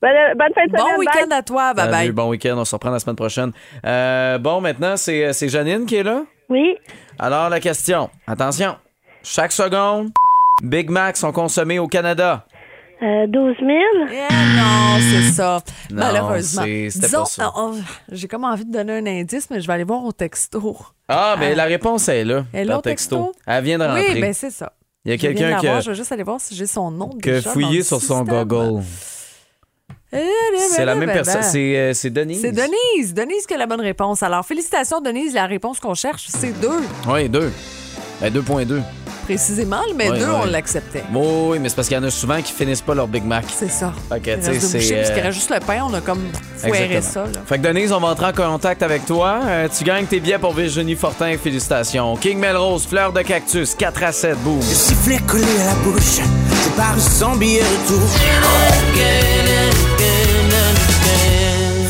Bonne, 0.02 0.10
bonne 0.38 0.52
fin 0.54 0.66
de 0.66 0.70
semaine. 0.76 0.94
Bon 0.94 1.00
week-end 1.00 1.26
bye. 1.28 1.38
à 1.38 1.42
toi. 1.42 1.74
Bye 1.74 1.84
Salut, 1.90 1.92
bye. 1.92 2.10
bon 2.12 2.28
week-end, 2.28 2.54
on 2.58 2.64
se 2.64 2.74
reprend 2.74 2.90
la 2.90 2.98
semaine 2.98 3.16
prochaine. 3.16 3.52
Euh, 3.84 4.38
bon, 4.38 4.60
maintenant, 4.60 4.96
c'est 4.96 5.32
c'est 5.32 5.48
Janine 5.48 5.86
qui 5.86 5.96
est 5.96 6.02
là? 6.02 6.22
Oui. 6.48 6.76
Alors, 7.18 7.48
la 7.48 7.60
question. 7.60 8.10
Attention. 8.26 8.76
Chaque 9.22 9.52
seconde, 9.52 10.10
Big 10.62 10.90
Mac 10.90 11.16
sont 11.16 11.32
consommés 11.32 11.78
au 11.78 11.88
Canada. 11.88 12.44
Euh, 13.02 13.26
12 13.26 13.56
000. 13.60 13.70
Eh 14.10 14.56
non, 14.56 14.96
c'est 14.98 15.32
ça. 15.32 15.60
Non, 15.90 15.96
Malheureusement. 15.96 16.64
Disons, 16.64 17.24
oh, 17.40 17.50
oh, 17.56 17.74
j'ai 18.10 18.26
comme 18.26 18.44
envie 18.44 18.64
de 18.64 18.72
donner 18.72 18.98
un 18.98 19.06
indice, 19.06 19.48
mais 19.50 19.60
je 19.60 19.66
vais 19.66 19.74
aller 19.74 19.84
voir 19.84 20.02
au 20.04 20.12
texto. 20.12 20.76
Ah, 21.08 21.36
ben 21.38 21.54
la 21.54 21.64
réponse 21.64 22.08
est 22.08 22.24
là, 22.24 22.44
Elle 22.54 22.70
est 22.70 22.80
texto. 22.82 23.16
texto? 23.26 23.32
Elle 23.46 23.64
vient 23.64 23.78
de 23.78 23.84
rentrer. 23.84 24.14
Oui, 24.14 24.20
ben 24.20 24.32
c'est 24.32 24.50
ça. 24.50 24.72
Il 25.04 25.10
y 25.10 25.14
a 25.14 25.18
quelqu'un 25.18 25.58
qui 25.58 25.68
a, 25.68 25.80
Je 25.80 25.90
vais 25.90 25.96
juste 25.96 26.10
aller 26.10 26.22
voir 26.22 26.40
si 26.40 26.54
j'ai 26.54 26.66
son 26.66 26.90
nom 26.90 27.10
déjà 27.22 27.50
fouillé 27.50 27.78
le 27.78 27.84
sur 27.84 28.00
son. 28.00 28.24
Google. 28.24 28.82
Eh, 30.12 30.18
C'est 30.70 30.84
la 30.84 30.94
même 30.94 31.12
personne. 31.12 31.42
C'est 31.42 31.76
euh, 31.76 31.92
c'est 31.92 32.10
Denise. 32.10 32.40
C'est 32.40 32.52
Denise. 32.52 33.12
Denise 33.12 33.46
qui 33.46 33.54
a 33.54 33.58
la 33.58 33.66
bonne 33.66 33.80
réponse. 33.82 34.22
Alors, 34.22 34.44
félicitations, 34.46 35.00
Denise. 35.00 35.34
La 35.34 35.46
réponse 35.46 35.80
qu'on 35.80 35.94
cherche, 35.94 36.26
c'est 36.28 36.58
deux, 36.60 36.80
Oui, 37.08 37.28
deux. 37.28 37.52
Ben, 38.20 38.32
2.2. 38.32 38.80
précisément, 39.24 39.80
mais 39.96 40.08
Ouais, 40.08 40.18
deux, 40.20 40.26
ouais. 40.26 40.40
on 40.42 40.44
l'acceptait. 40.46 41.02
Oui, 41.12 41.58
mais 41.58 41.68
c'est 41.68 41.74
parce 41.74 41.88
qu'il 41.88 41.96
y 41.96 42.00
en 42.00 42.04
a 42.04 42.10
souvent 42.10 42.40
qui 42.40 42.52
finissent 42.52 42.80
pas 42.80 42.94
leur 42.94 43.08
Big 43.08 43.24
Mac. 43.24 43.44
C'est 43.54 43.68
ça. 43.70 43.92
Fait 44.08 44.20
que, 44.20 44.34
tu 44.36 44.42
sais, 44.42 44.60
c'est, 44.60 44.72
parce 44.94 45.10
qu'il 45.10 45.18
euh, 45.18 45.22
reste 45.22 45.32
juste 45.38 45.50
le 45.50 45.58
pain. 45.60 45.82
On 45.88 45.92
a 45.94 46.00
comme 46.00 46.22
foiré 46.56 47.00
ça. 47.02 47.24
Là. 47.24 47.40
Fait 47.44 47.58
que 47.58 47.62
Denise, 47.66 47.92
on 47.92 47.98
va 48.00 48.08
entrer 48.08 48.26
en 48.26 48.32
contact 48.32 48.82
avec 48.82 49.04
toi. 49.04 49.40
Euh, 49.44 49.68
tu 49.76 49.82
gagnes 49.84 50.06
tes 50.06 50.20
billets 50.20 50.38
pour 50.38 50.52
Virginie 50.54 50.94
Fortin. 50.94 51.36
Félicitations. 51.42 52.16
King 52.16 52.38
Melrose, 52.38 52.86
fleur 52.86 53.12
de 53.12 53.22
cactus, 53.22 53.74
4 53.74 54.02
à 54.04 54.12
7, 54.12 54.38
boum. 54.44 54.58
Le 54.58 54.62
sifflet 54.62 55.18
collé 55.26 55.44
à 55.62 55.66
la 55.66 55.74
bouche, 55.82 56.20
je 56.20 56.68
pars 56.76 56.98
sans 57.00 57.34
billet 57.36 57.62
retour. 57.62 58.08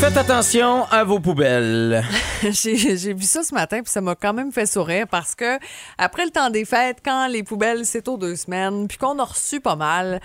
Faites 0.07 0.15
attention 0.19 0.85
à 0.89 1.03
vos 1.03 1.19
poubelles. 1.19 2.01
J'ai 2.49 3.13
vu 3.13 3.23
ça 3.23 3.43
ce 3.43 3.53
matin, 3.53 3.81
puis 3.83 3.91
ça 3.91 3.99
m'a 3.99 4.15
quand 4.15 4.31
même 4.31 4.53
fait 4.53 4.65
sourire 4.65 5.05
parce 5.11 5.35
que 5.35 5.57
après 5.97 6.23
le 6.23 6.31
temps 6.31 6.49
des 6.49 6.63
fêtes, 6.63 6.99
quand 7.03 7.27
les 7.27 7.43
poubelles, 7.43 7.85
c'est 7.85 8.07
aux 8.07 8.15
deux 8.15 8.37
semaines, 8.37 8.87
puis 8.87 8.97
qu'on 8.97 9.19
a 9.19 9.25
reçu 9.25 9.59
pas 9.59 9.75
mal, 9.75 10.21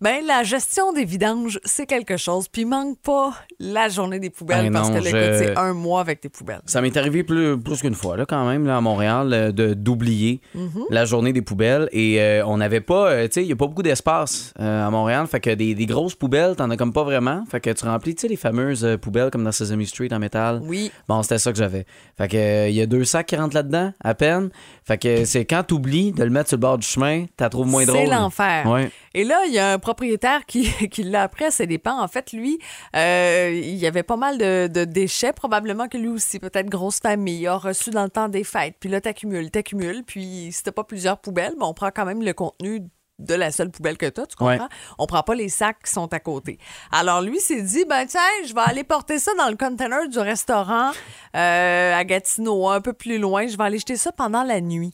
ben 0.00 0.24
la 0.26 0.42
gestion 0.42 0.94
des 0.94 1.04
vidanges, 1.04 1.60
c'est 1.66 1.84
quelque 1.84 2.16
chose. 2.16 2.48
Puis 2.48 2.62
il 2.62 2.66
manque 2.68 2.98
pas 3.00 3.34
la 3.60 3.90
journée 3.90 4.20
des 4.20 4.30
poubelles 4.30 4.72
parce 4.72 4.88
non, 4.88 4.94
que 5.00 5.04
je- 5.04 5.10
c'est 5.10 5.54
un 5.58 5.74
mois 5.74 6.00
avec 6.00 6.22
tes 6.22 6.30
poubelles. 6.30 6.62
Ça 6.64 6.80
m'est 6.80 6.96
arrivé 6.96 7.22
plus, 7.22 7.58
plus 7.60 7.82
qu'une 7.82 7.94
fois, 7.94 8.16
là, 8.16 8.24
quand 8.24 8.48
même, 8.48 8.64
là, 8.66 8.78
à 8.78 8.80
Montréal, 8.80 9.32
euh, 9.34 9.74
d'oublier 9.74 10.40
la 10.88 11.04
journée 11.04 11.34
des 11.34 11.42
poubelles. 11.42 11.90
Et 11.92 12.22
euh, 12.22 12.42
on 12.46 12.56
n'avait 12.56 12.80
pas, 12.80 13.10
euh, 13.10 13.24
tu 13.26 13.32
sais, 13.32 13.42
il 13.42 13.48
n'y 13.48 13.52
a 13.52 13.56
pas 13.56 13.66
beaucoup 13.66 13.82
d'espace 13.82 14.54
euh, 14.60 14.86
à 14.86 14.90
Montréal. 14.90 15.26
Fait 15.26 15.40
que 15.40 15.50
des, 15.50 15.74
des 15.74 15.86
grosses 15.86 16.14
poubelles, 16.14 16.56
t'en 16.56 16.70
as 16.70 16.78
comme 16.78 16.94
pas 16.94 17.04
vraiment. 17.04 17.44
Fait 17.50 17.60
que 17.60 17.68
tu 17.70 17.84
remplis, 17.84 18.14
tu 18.14 18.22
sais, 18.22 18.28
les 18.28 18.36
fameuses 18.36 18.84
euh, 18.86 18.96
comme 19.30 19.44
dans 19.44 19.52
Sesame 19.52 19.84
Street 19.84 20.08
en 20.12 20.18
métal. 20.18 20.60
Oui. 20.62 20.90
Bon, 21.08 21.22
c'était 21.22 21.38
ça 21.38 21.52
que 21.52 21.58
j'avais. 21.58 21.86
Fait 22.16 22.28
que 22.28 22.36
euh, 22.36 22.68
il 22.68 22.74
y 22.74 22.80
a 22.80 22.86
deux 22.86 23.04
sacs 23.04 23.26
qui 23.26 23.36
rentrent 23.36 23.54
là-dedans, 23.54 23.92
à 24.02 24.14
peine. 24.14 24.50
Fait 24.84 24.98
que 24.98 25.24
c'est 25.24 25.44
quand 25.44 25.62
t'oublies 25.64 26.12
de 26.12 26.24
le 26.24 26.30
mettre 26.30 26.48
sur 26.48 26.56
le 26.56 26.62
bord 26.62 26.78
du 26.78 26.86
chemin, 26.86 27.26
t'as 27.36 27.48
trouves 27.48 27.66
moins 27.66 27.84
drôle. 27.84 28.00
C'est 28.00 28.06
l'enfer. 28.06 28.66
Ouais. 28.66 28.90
Et 29.14 29.24
là, 29.24 29.40
il 29.46 29.52
y 29.52 29.58
a 29.58 29.72
un 29.72 29.78
propriétaire 29.78 30.46
qui, 30.46 30.70
qui 30.90 31.02
l'a 31.02 31.22
appris 31.22 31.44
à 31.44 31.50
ses 31.50 31.66
dépens. 31.66 32.00
En 32.00 32.08
fait, 32.08 32.32
lui, 32.32 32.58
euh, 32.94 33.50
il 33.52 33.76
y 33.76 33.86
avait 33.86 34.02
pas 34.02 34.16
mal 34.16 34.38
de, 34.38 34.68
de 34.68 34.84
déchets. 34.84 35.32
Probablement 35.32 35.88
que 35.88 35.98
lui 35.98 36.08
aussi, 36.08 36.38
peut-être 36.38 36.68
grosse 36.68 37.00
famille, 37.00 37.46
a 37.46 37.56
reçu 37.56 37.90
dans 37.90 38.04
le 38.04 38.10
temps 38.10 38.28
des 38.28 38.44
fêtes. 38.44 38.76
Puis 38.80 38.88
là, 38.88 39.00
t'accumules, 39.00 39.50
t'accumules. 39.50 40.02
Puis 40.04 40.50
si 40.52 40.62
t'as 40.62 40.72
pas 40.72 40.84
plusieurs 40.84 41.18
poubelles, 41.18 41.54
ben, 41.58 41.66
on 41.66 41.74
prend 41.74 41.90
quand 41.94 42.04
même 42.04 42.22
le 42.22 42.32
contenu 42.32 42.82
de 43.18 43.34
la 43.34 43.50
seule 43.50 43.70
poubelle 43.70 43.96
que 43.96 44.06
t'as, 44.06 44.26
tu 44.26 44.36
comprends? 44.36 44.56
Ouais. 44.56 44.68
On 44.98 45.06
prend 45.06 45.22
pas 45.22 45.34
les 45.34 45.48
sacs 45.48 45.82
qui 45.84 45.90
sont 45.90 46.12
à 46.12 46.20
côté. 46.20 46.58
Alors 46.92 47.22
lui 47.22 47.40
s'est 47.40 47.62
dit, 47.62 47.84
ben 47.86 48.04
tiens, 48.06 48.20
je 48.46 48.54
vais 48.54 48.60
aller 48.60 48.84
porter 48.84 49.18
ça 49.18 49.32
dans 49.38 49.48
le 49.48 49.56
container 49.56 50.08
du 50.08 50.18
restaurant 50.18 50.90
euh, 51.34 51.94
à 51.94 52.04
Gatineau, 52.04 52.68
un 52.68 52.80
peu 52.80 52.92
plus 52.92 53.18
loin. 53.18 53.46
Je 53.46 53.56
vais 53.56 53.64
aller 53.64 53.78
jeter 53.78 53.96
ça 53.96 54.12
pendant 54.12 54.42
la 54.42 54.60
nuit. 54.60 54.92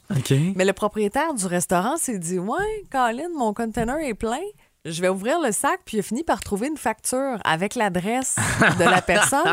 Mais 0.57 0.65
le 0.65 0.73
propriétaire 0.73 1.35
du 1.35 1.47
restaurant 1.47 1.97
s'est 1.97 2.19
dit 2.19 2.39
Ouais, 2.39 2.85
Colin, 2.91 3.29
mon 3.37 3.53
container 3.55 3.99
est 3.99 4.15
plein. 4.15 4.41
Je 4.85 5.01
vais 5.01 5.09
ouvrir 5.09 5.39
le 5.41 5.53
sac, 5.53 5.79
puis 5.85 5.99
il 5.99 6.01
a 6.01 6.03
fini 6.03 6.25
par 6.25 6.41
trouver 6.41 6.67
une 6.67 6.77
facture 6.77 7.39
avec 7.45 7.77
l'adresse 7.77 8.35
de 8.81 8.85
la 8.85 9.01
personne. 9.03 9.47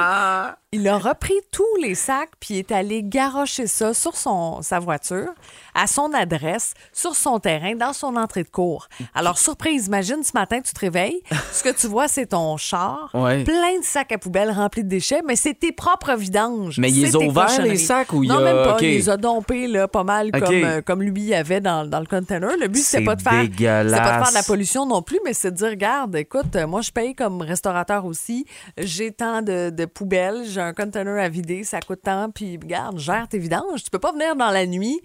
Il 0.71 0.87
a 0.87 0.97
repris 0.99 1.33
tous 1.51 1.63
les 1.81 1.95
sacs, 1.95 2.29
puis 2.39 2.55
il 2.55 2.57
est 2.59 2.71
allé 2.71 3.01
garrocher 3.03 3.65
ça 3.67 3.93
sur 3.95 4.15
son, 4.15 4.61
sa 4.61 4.77
voiture, 4.79 5.29
à 5.73 5.85
son 5.87 6.13
adresse, 6.13 6.73
sur 6.93 7.15
son 7.15 7.39
terrain, 7.39 7.75
dans 7.75 7.93
son 7.93 8.15
entrée 8.15 8.43
de 8.43 8.49
cour. 8.49 8.87
Alors, 9.15 9.37
surprise, 9.39 9.87
imagine 9.87 10.23
ce 10.23 10.31
matin, 10.35 10.61
tu 10.61 10.71
te 10.73 10.79
réveilles, 10.79 11.21
ce 11.51 11.63
que 11.63 11.69
tu 11.69 11.87
vois, 11.87 12.07
c'est 12.07 12.27
ton 12.27 12.57
char, 12.57 13.09
Ouais. 13.15 13.43
plein 13.43 13.79
de 13.79 13.83
sacs 13.83 14.11
à 14.11 14.17
poubelle 14.19 14.51
remplis 14.51 14.83
de 14.83 14.89
déchets, 14.89 15.21
mais 15.25 15.35
c'est 15.35 15.55
tes 15.55 15.71
propres 15.71 16.13
vidanges. 16.15 16.77
Mais 16.79 16.91
il 16.91 17.01
les 17.03 17.15
a 17.15 17.19
ouverts, 17.19 17.61
les 17.61 17.77
sacs, 17.77 18.13
ou 18.13 18.23
il 18.23 18.29
Non, 18.29 18.37
a- 18.37 18.41
même 18.41 18.63
pas. 18.63 18.77
Il 18.81 18.89
les 18.89 19.09
a 19.09 19.17
dompés 19.17 19.67
là, 19.67 19.87
pas 19.87 20.03
mal 20.03 20.31
comme, 20.31 20.53
euh, 20.63 20.81
comme 20.81 21.01
lui 21.03 21.21
il 21.21 21.33
avait 21.35 21.61
dans, 21.61 21.85
dans 21.87 21.99
le 21.99 22.05
container. 22.07 22.51
Le 22.59 22.67
but, 22.67 22.79
C'est 22.79 22.97
c'était 22.97 23.05
pas 23.05 23.15
de 23.15 23.21
faire 23.21 23.41
c'était 23.43 23.55
pas 23.57 23.83
de 23.83 23.89
faire 24.23 24.29
de 24.29 24.33
la 24.35 24.43
pollution 24.43 24.85
non 24.85 25.01
plus, 25.01 25.18
mais 25.25 25.33
c'est 25.33 25.51
de 25.51 25.55
dire, 25.57 25.69
regarde, 25.69 26.15
écoute, 26.15 26.55
euh, 26.55 26.67
moi, 26.67 26.81
je 26.81 26.91
paye 26.91 27.13
comme 27.15 27.41
restaurateur 27.41 28.05
aussi. 28.05 28.45
J'ai 28.77 29.11
tant 29.11 29.41
de, 29.41 29.69
de 29.69 29.85
poubelles, 29.85 30.43
j'ai 30.45 30.61
un 30.61 30.73
container 30.73 31.21
à 31.23 31.29
vider, 31.29 31.63
ça 31.63 31.79
coûte 31.79 32.01
tant, 32.03 32.29
puis 32.31 32.57
regarde, 32.61 32.97
gère 32.99 33.27
tes 33.27 33.39
vidanges. 33.39 33.83
Tu 33.83 33.89
peux 33.89 33.99
pas 33.99 34.11
venir 34.11 34.35
dans 34.35 34.51
la 34.51 34.65
nuit 34.65 34.99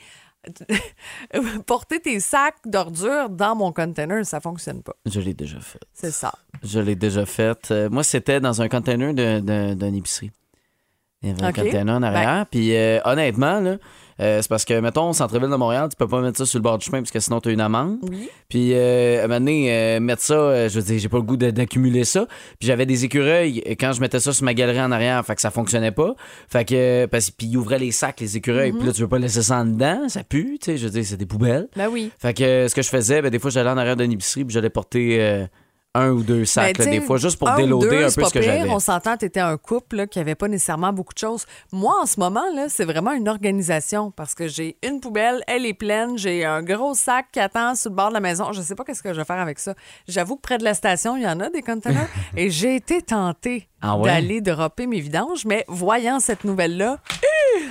porter 1.66 2.00
tes 2.00 2.20
sacs 2.20 2.56
d'ordures 2.66 3.30
dans 3.30 3.54
mon 3.56 3.72
container, 3.72 4.24
ça 4.26 4.40
fonctionne 4.40 4.82
pas. 4.82 4.94
Je 5.06 5.20
l'ai 5.20 5.34
déjà 5.34 5.60
fait. 5.60 5.80
C'est 5.92 6.10
ça. 6.10 6.32
Je 6.62 6.80
l'ai 6.80 6.96
déjà 6.96 7.24
fait. 7.26 7.70
Euh, 7.70 7.88
moi, 7.90 8.04
c'était 8.04 8.40
dans 8.40 8.60
un 8.62 8.68
container 8.68 9.14
de- 9.14 9.40
de- 9.40 9.74
d'une 9.74 9.94
épicerie. 9.96 10.30
Il 11.22 11.30
y 11.30 11.32
avait 11.32 11.42
un 11.44 11.52
container 11.52 11.94
en 11.94 12.02
arrière. 12.02 12.46
Puis 12.50 12.76
euh, 12.76 13.00
honnêtement, 13.04 13.60
là, 13.60 13.76
euh, 14.20 14.40
c'est 14.42 14.48
parce 14.48 14.64
que, 14.64 14.78
mettons, 14.80 15.12
centre-ville 15.12 15.50
de 15.50 15.56
Montréal, 15.56 15.88
tu 15.90 15.96
peux 15.96 16.06
pas 16.06 16.20
mettre 16.20 16.38
ça 16.38 16.46
sur 16.46 16.58
le 16.58 16.62
bord 16.62 16.78
du 16.78 16.86
chemin 16.86 16.98
parce 16.98 17.10
que 17.10 17.20
sinon, 17.20 17.40
tu 17.40 17.48
as 17.48 17.52
une 17.52 17.60
amende. 17.60 17.98
Oui. 18.08 18.28
Puis, 18.48 18.72
euh, 18.74 19.20
à 19.20 19.24
un 19.24 19.28
moment 19.28 19.40
donné, 19.40 19.72
euh, 19.72 20.00
mettre 20.00 20.22
ça, 20.22 20.34
euh, 20.34 20.68
je 20.68 20.78
veux 20.78 20.84
dire, 20.84 20.98
j'ai 20.98 21.08
pas 21.08 21.16
le 21.16 21.22
goût 21.22 21.36
d'accumuler 21.36 22.04
ça. 22.04 22.26
Puis, 22.58 22.66
j'avais 22.66 22.86
des 22.86 23.04
écureuils 23.04 23.62
quand 23.78 23.92
je 23.92 24.00
mettais 24.00 24.20
ça 24.20 24.32
sur 24.32 24.44
ma 24.44 24.54
galerie 24.54 24.80
en 24.80 24.92
arrière, 24.92 25.24
fait 25.24 25.34
que 25.34 25.40
ça 25.40 25.50
fonctionnait 25.50 25.92
pas. 25.92 26.14
Fait 26.48 26.64
que, 26.64 27.06
parce, 27.06 27.30
puis, 27.30 27.48
ils 27.48 27.56
ouvraient 27.56 27.78
les 27.78 27.92
sacs, 27.92 28.20
les 28.20 28.36
écureuils. 28.36 28.72
Puis 28.72 28.86
là, 28.86 28.92
tu 28.92 29.00
veux 29.02 29.08
pas 29.08 29.18
laisser 29.18 29.42
ça 29.42 29.58
en 29.60 29.64
dedans, 29.64 30.08
ça 30.08 30.24
pue, 30.24 30.58
tu 30.60 30.72
sais, 30.72 30.76
je 30.76 30.84
veux 30.84 30.90
dire, 30.90 31.04
c'est 31.04 31.16
des 31.16 31.26
poubelles. 31.26 31.68
Ben 31.76 31.88
oui. 31.88 32.10
Fait 32.18 32.34
que, 32.34 32.68
ce 32.68 32.74
que 32.74 32.82
je 32.82 32.88
faisais, 32.88 33.22
ben, 33.22 33.30
des 33.30 33.38
fois, 33.38 33.50
j'allais 33.50 33.70
en 33.70 33.76
arrière 33.76 33.96
d'une 33.96 34.12
épicerie, 34.12 34.44
puis 34.44 34.54
j'allais 34.54 34.70
porter 34.70 35.46
un 35.96 36.10
ou 36.10 36.22
deux 36.24 36.44
sacs, 36.44 36.76
Ben, 36.76 36.84
là, 36.86 36.90
tu 36.92 36.98
des 37.00 37.06
fois, 37.06 37.16
juste 37.18 37.38
pour 37.38 37.50
déloader 37.52 37.88
deux, 37.88 38.04
un 38.04 38.08
c'est 38.08 38.16
peu 38.16 38.22
pas 38.22 38.28
ce 38.28 38.34
que 38.34 38.42
j'avais. 38.42 38.68
On 38.68 38.80
s'entend, 38.80 39.16
tu 39.16 39.26
étais 39.26 39.38
un 39.40 39.56
couple 39.56 39.96
là, 39.96 40.06
qui 40.08 40.18
avait 40.18 40.34
pas 40.34 40.48
nécessairement 40.48 40.92
beaucoup 40.92 41.14
de 41.14 41.18
choses. 41.18 41.46
Moi, 41.72 41.94
en 42.02 42.06
ce 42.06 42.18
moment, 42.18 42.42
là, 42.54 42.66
c'est 42.68 42.84
vraiment 42.84 43.12
une 43.12 43.28
organisation 43.28 44.10
parce 44.10 44.34
que 44.34 44.48
j'ai 44.48 44.76
une 44.82 45.00
poubelle, 45.00 45.42
elle 45.46 45.64
est 45.66 45.74
pleine, 45.74 46.18
j'ai 46.18 46.44
un 46.44 46.62
gros 46.62 46.94
sac 46.94 47.26
qui 47.32 47.38
attend 47.40 47.74
sur 47.76 47.90
le 47.90 47.96
bord 47.96 48.08
de 48.08 48.14
la 48.14 48.20
maison. 48.20 48.52
Je 48.52 48.60
sais 48.60 48.74
pas 48.74 48.82
qu'est-ce 48.84 49.02
que 49.02 49.12
je 49.12 49.18
vais 49.18 49.24
faire 49.24 49.38
avec 49.40 49.58
ça. 49.60 49.74
J'avoue 50.08 50.34
que 50.36 50.42
près 50.42 50.58
de 50.58 50.64
la 50.64 50.74
station, 50.74 51.16
il 51.16 51.22
y 51.22 51.26
en 51.28 51.38
a 51.38 51.48
des 51.50 51.62
conteneurs 51.62 52.08
et 52.36 52.50
j'ai 52.50 52.74
été 52.74 53.00
tentée 53.00 53.68
Ah 53.80 53.96
ouais? 53.96 54.04
d'aller 54.10 54.40
dropper 54.40 54.86
mes 54.88 54.98
vidanges, 55.00 55.44
mais 55.44 55.64
voyant 55.68 56.18
cette 56.18 56.42
nouvelle-là, 56.44 56.98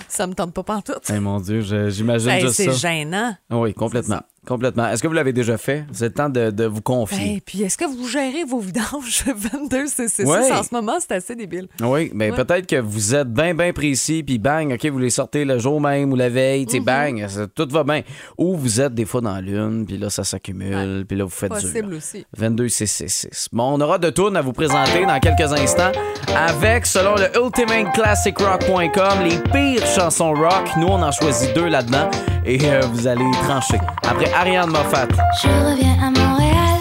ça 0.07 0.27
me 0.27 0.33
tente 0.33 0.53
pas 0.53 0.63
pantoute. 0.63 1.09
Eh, 1.13 1.19
mon 1.19 1.41
Dieu, 1.41 1.59
j'imagine 1.89 2.27
Ben, 2.29 2.39
juste 2.39 2.53
c'est 2.55 2.71
ça. 2.71 2.89
gênant. 2.89 3.35
Oui, 3.49 3.73
complètement. 3.73 4.21
Complètement. 4.47 4.87
Est-ce 4.89 5.01
que 5.01 5.07
vous 5.07 5.13
l'avez 5.13 5.31
déjà 5.33 5.57
fait? 5.57 5.85
C'est 5.93 6.05
le 6.05 6.13
temps 6.13 6.29
de, 6.29 6.51
de 6.51 6.65
vous 6.65 6.81
confier. 6.81 7.35
Ben, 7.35 7.39
puis 7.45 7.61
est-ce 7.63 7.77
que 7.77 7.85
vous 7.85 8.07
gérez 8.07 8.43
vos 8.43 8.59
vidanges 8.59 9.23
22 9.53 9.85
CC6 9.85 10.25
Ouais. 10.25 10.51
en 10.51 10.63
ce 10.63 10.73
moment? 10.73 10.97
C'est 10.99 11.13
assez 11.13 11.35
débile. 11.35 11.67
Oui, 11.81 12.11
mais 12.13 12.29
Ouais. 12.31 12.35
peut-être 12.43 12.67
que 12.67 12.75
vous 12.75 13.15
êtes 13.15 13.31
bien, 13.31 13.53
bien 13.53 13.71
précis, 13.73 14.21
puis 14.23 14.39
bang, 14.39 14.73
OK, 14.73 14.85
vous 14.87 14.99
les 14.99 15.09
sortez 15.09 15.45
le 15.45 15.59
jour 15.59 15.79
même 15.79 16.11
ou 16.11 16.15
la 16.15 16.29
veille, 16.29 16.65
tu 16.65 16.73
sais, 16.73 16.79
bang, 16.81 17.25
ça- 17.29 17.47
tout 17.47 17.67
va 17.71 17.83
bien. 17.83 18.01
Ou 18.37 18.55
vous 18.57 18.81
êtes 18.81 18.93
des 18.93 19.05
fois 19.05 19.21
dans 19.21 19.39
l'une, 19.39 19.85
puis 19.85 19.97
là, 19.97 20.09
ça 20.09 20.23
s'accumule, 20.23 21.05
puis 21.07 21.17
là, 21.17 21.23
vous 21.23 21.29
faites 21.29 21.49
Possible 21.49 21.89
dur. 21.89 21.97
aussi. 21.97 22.25
22 22.35 22.67
666. 22.67 23.47
Bon, 23.53 23.73
on 23.73 23.81
aura 23.81 23.97
de 23.97 24.09
tournes 24.09 24.35
à 24.37 24.41
vous 24.41 24.53
présenter 24.53 25.05
dans 25.05 25.19
quelques 25.19 25.53
instants 25.53 25.91
avec, 26.35 26.85
selon 26.85 27.15
le 27.15 27.29
ultimateclassicrock.com, 27.41 29.19
les 29.23 29.37
pires 29.51 29.85
chansons 29.87 30.33
rock. 30.33 30.69
Nous, 30.77 30.87
on 30.87 31.01
en 31.01 31.11
choisit 31.11 31.53
deux 31.53 31.67
là-dedans 31.67 32.09
et 32.45 32.57
euh, 32.65 32.81
vous 32.91 33.07
allez 33.07 33.29
trancher. 33.43 33.77
Après 34.07 34.31
Ariane 34.35 34.69
Moffat. 34.69 35.07
Je 35.41 35.47
reviens 35.47 35.97
à 36.01 36.09
Montréal. 36.09 36.79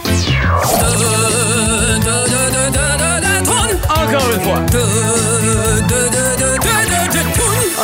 Encore 3.88 4.32
une 4.34 4.40
fois. 4.40 5.31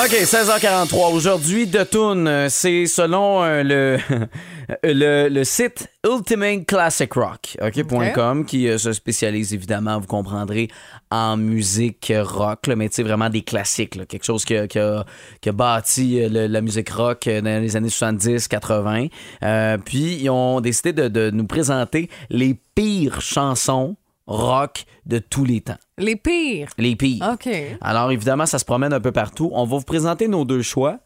OK, 0.05 0.13
16h43. 0.13 1.13
Aujourd'hui, 1.13 1.67
de 1.67 1.83
Toon, 1.83 2.47
c'est 2.51 2.87
selon 2.87 3.43
euh, 3.43 3.63
le, 3.65 3.99
le, 4.85 5.29
le 5.29 5.45
site 5.45 5.89
Ultimate 6.07 6.65
Classic 6.67 7.13
Rock, 7.15 7.57
OK, 7.61 7.83
point 7.85 8.11
.com, 8.13 8.45
qui 8.45 8.69
euh, 8.69 8.79
se 8.79 8.93
spécialise 8.93 9.53
évidemment, 9.55 9.99
vous 9.99 10.07
comprendrez, 10.07 10.69
en 11.11 11.37
musique 11.37 12.13
rock, 12.17 12.69
là, 12.69 12.77
mais 12.77 12.89
tu 12.91 12.97
sais, 12.97 13.03
vraiment 13.03 13.29
des 13.29 13.43
classiques, 13.43 13.97
là, 13.97 14.07
quelque 14.07 14.25
chose 14.25 14.45
qui 14.45 14.55
a, 14.57 14.69
qui 14.69 14.79
a- 14.79 15.05
qui 15.41 15.49
a 15.49 15.53
bâti 15.53 16.23
euh, 16.23 16.29
le- 16.29 16.47
la 16.47 16.61
musique 16.61 16.91
rock 16.91 17.27
euh, 17.27 17.41
dans 17.41 17.61
les 17.61 17.75
années 17.75 17.89
70-80. 17.89 19.11
Euh, 19.43 19.79
puis, 19.79 20.19
ils 20.21 20.31
ont 20.31 20.61
décidé 20.61 20.93
de, 20.93 21.09
de 21.09 21.31
nous 21.31 21.47
présenter 21.47 22.09
les 22.31 22.55
pires 22.75 23.21
chansons 23.21 23.97
rock 24.29 24.85
de 25.07 25.19
tous 25.19 25.45
les 25.45 25.61
temps. 25.63 25.79
Les 25.97 26.15
pires. 26.15 26.69
Les 26.79 26.95
pires. 26.95 27.29
OK. 27.33 27.49
Alors, 27.81 28.13
évidemment, 28.13 28.47
ça 28.47 28.59
se 28.61 28.65
promène 28.65 28.93
un 28.93 29.01
peu 29.01 29.11
partout. 29.11 29.51
On 29.53 29.65
va 29.65 29.77
vous 29.79 29.83
présenter 29.85 30.29
nos 30.29 30.45
deux 30.45 30.63
choix. 30.63 30.99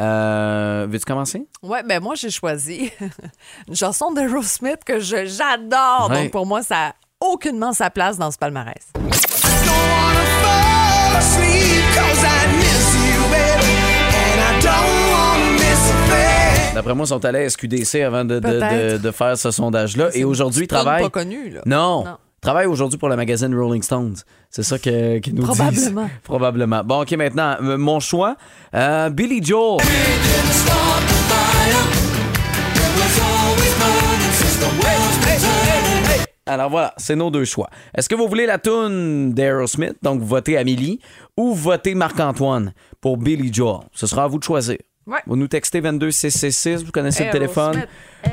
Euh, 0.00 0.86
Veux-tu 0.88 1.04
commencer? 1.04 1.46
Ouais, 1.62 1.82
ben 1.82 2.02
moi, 2.02 2.14
j'ai 2.16 2.30
choisi 2.30 2.90
une 3.68 3.76
chanson 3.76 4.10
d'Aerosmith 4.12 4.82
que 4.84 4.98
je- 4.98 5.26
j'adore. 5.26 6.08
Ouais. 6.10 6.22
Donc, 6.24 6.32
pour 6.32 6.46
moi, 6.46 6.62
ça 6.62 6.74
n'a 6.76 6.94
aucunement 7.20 7.72
sa 7.74 7.90
place 7.90 8.16
dans 8.18 8.30
ce 8.30 8.38
palmarès. 8.38 8.90
D'après 16.74 16.94
moi, 16.94 17.04
ils 17.04 17.08
sont 17.08 17.24
allés 17.24 17.40
à 17.44 17.50
SQDC 17.50 17.96
avant 18.02 18.24
de, 18.24 18.38
de, 18.40 18.48
de- 18.48 18.96
de 18.98 19.10
faire 19.10 19.36
ce 19.36 19.50
sondage-là. 19.50 20.08
Et 20.14 20.24
aujourd'hui, 20.24 20.64
ils 20.64 20.68
travaillent. 20.68 21.02
pas 21.02 21.10
connue, 21.10 21.50
là. 21.50 21.60
Non. 21.66 22.04
Non. 22.04 22.16
Ils 22.44 22.48
travaillent 22.48 22.66
aujourd'hui 22.66 22.98
pour 22.98 23.08
le 23.08 23.14
magazine 23.14 23.54
Rolling 23.56 23.82
Stones. 23.84 24.16
C'est 24.50 24.64
ça 24.64 24.76
que, 24.76 25.20
qu'ils 25.20 25.32
nous 25.36 25.44
Probablement. 25.44 25.70
disent. 25.70 25.94
Probablement. 26.24 26.82
Bon, 26.82 27.02
OK, 27.02 27.12
maintenant, 27.12 27.56
euh, 27.62 27.78
mon 27.78 28.00
choix. 28.00 28.36
euh, 28.74 29.10
Billy 29.10 29.40
Joel. 29.40 29.78
Alors 36.46 36.70
voilà, 36.70 36.92
c'est 36.96 37.14
nos 37.14 37.30
deux 37.30 37.44
choix. 37.44 37.70
Est-ce 37.96 38.08
que 38.08 38.16
vous 38.16 38.26
voulez 38.26 38.46
la 38.46 38.58
tune 38.58 39.32
d'Aerosmith, 39.32 39.94
donc 40.02 40.20
votez 40.22 40.58
Amélie, 40.58 40.98
ou 41.36 41.54
votez 41.54 41.94
Marc-Antoine 41.94 42.72
pour 43.00 43.16
Billy 43.16 43.52
Joel? 43.52 43.82
Ce 43.92 44.08
sera 44.08 44.24
à 44.24 44.26
vous 44.26 44.40
de 44.40 44.44
choisir. 44.44 44.76
Ouais. 45.06 45.18
Vous 45.26 45.36
nous 45.36 45.48
textez 45.48 45.80
22666, 45.80 46.84
vous 46.84 46.92
connaissez 46.92 47.24
le 47.24 47.30
téléphone. 47.30 47.84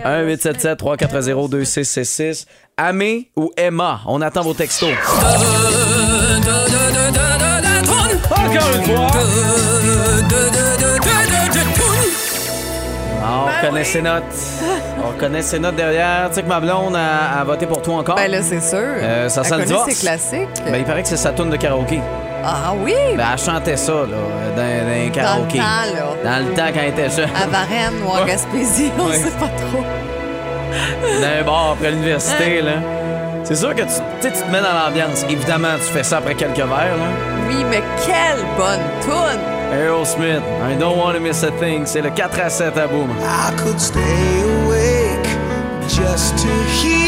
Aerosmith, 0.04 0.44
1-877-340-2666. 0.44 2.46
Amé 2.82 3.30
ou 3.36 3.52
Emma, 3.58 4.00
on 4.06 4.22
attend 4.22 4.42
vos 4.42 4.54
textos. 4.54 4.94
Encore 8.32 8.72
une 8.74 8.84
fois. 8.86 9.08
Ah, 13.22 13.44
on 13.44 13.46
reconnaît 13.66 13.84
ses 13.84 14.02
notes. 14.02 14.24
On 15.04 15.10
reconnaît 15.12 15.42
ses 15.42 15.60
notes 15.60 15.76
derrière. 15.76 16.28
Tu 16.30 16.36
sais 16.36 16.44
que 16.44 16.48
ma 16.48 16.60
blonde 16.60 16.96
a, 16.96 17.40
a 17.42 17.44
voté 17.44 17.66
pour 17.66 17.82
toi 17.82 17.96
encore. 17.98 18.16
Ben 18.16 18.30
là, 18.32 18.42
c'est 18.42 18.62
sûr. 18.62 18.78
Euh, 18.80 19.28
ça 19.30 19.44
sent 19.44 19.50
le 19.52 19.56
connaît 19.56 19.66
divorce. 19.68 19.90
ses 19.92 20.02
classiques. 20.02 20.64
Ben, 20.66 20.76
il 20.78 20.84
paraît 20.86 21.04
que 21.04 21.08
c'est 21.10 21.18
sa 21.18 21.32
tune 21.32 21.50
de 21.50 21.56
karaoké. 21.58 22.00
Ah 22.44 22.74
oui? 22.82 22.94
Ben, 23.18 23.26
elle 23.34 23.38
chantait 23.40 23.76
ça, 23.78 23.92
là, 23.92 24.06
dans, 24.56 24.56
dans 24.56 24.62
un 24.62 24.84
Dans 24.84 25.04
le 25.06 25.10
karaoké. 25.12 25.58
temps, 25.58 25.64
là. 25.64 26.40
Dans 26.40 26.46
le 26.48 26.54
temps, 26.54 26.66
quand 26.74 26.80
elle 26.82 26.90
était 26.90 27.10
jeune. 27.10 27.30
À 27.36 27.48
Varennes 27.48 28.02
ou 28.06 28.10
en. 28.10 28.26
Gaspésie, 28.26 28.92
on 28.98 29.08
Ouais. 29.08 29.18
sait 29.18 29.32
pas 29.32 29.48
trop. 29.50 29.84
Dans 31.02 31.28
un 31.28 31.44
bar 31.44 31.72
après 31.74 31.92
l'université, 31.92 32.62
là. 32.62 32.74
C'est 33.44 33.56
sûr 33.56 33.74
que 33.74 33.82
tu, 33.82 34.02
tu 34.22 34.32
te 34.32 34.52
mets 34.52 34.62
dans 34.62 34.74
l'ambiance. 34.86 35.26
Évidemment, 35.30 35.76
tu 35.78 35.92
fais 35.92 36.04
ça 36.04 36.18
après 36.18 36.36
quelques 36.36 36.58
verres, 36.58 36.68
là. 36.98 37.10
Oui, 37.48 37.64
mais 37.70 37.82
quelle 38.06 38.44
bonne 38.58 38.86
toune! 39.02 39.42
Aerosmith, 39.74 40.42
I 40.62 40.76
don't 40.80 40.98
want 40.98 41.14
to 41.14 41.20
miss 41.20 41.44
a 41.44 41.52
thing. 41.60 41.86
C'est 41.86 42.02
le 42.02 42.10
4 42.10 42.40
à 42.42 42.50
7 42.50 42.78
à 42.78 42.88
boum. 42.88 43.10
I 43.22 43.52
could 43.58 43.80
stay 43.80 44.00
awake 44.66 45.28
just 45.88 46.38
to 46.38 46.48
hear 46.82 46.99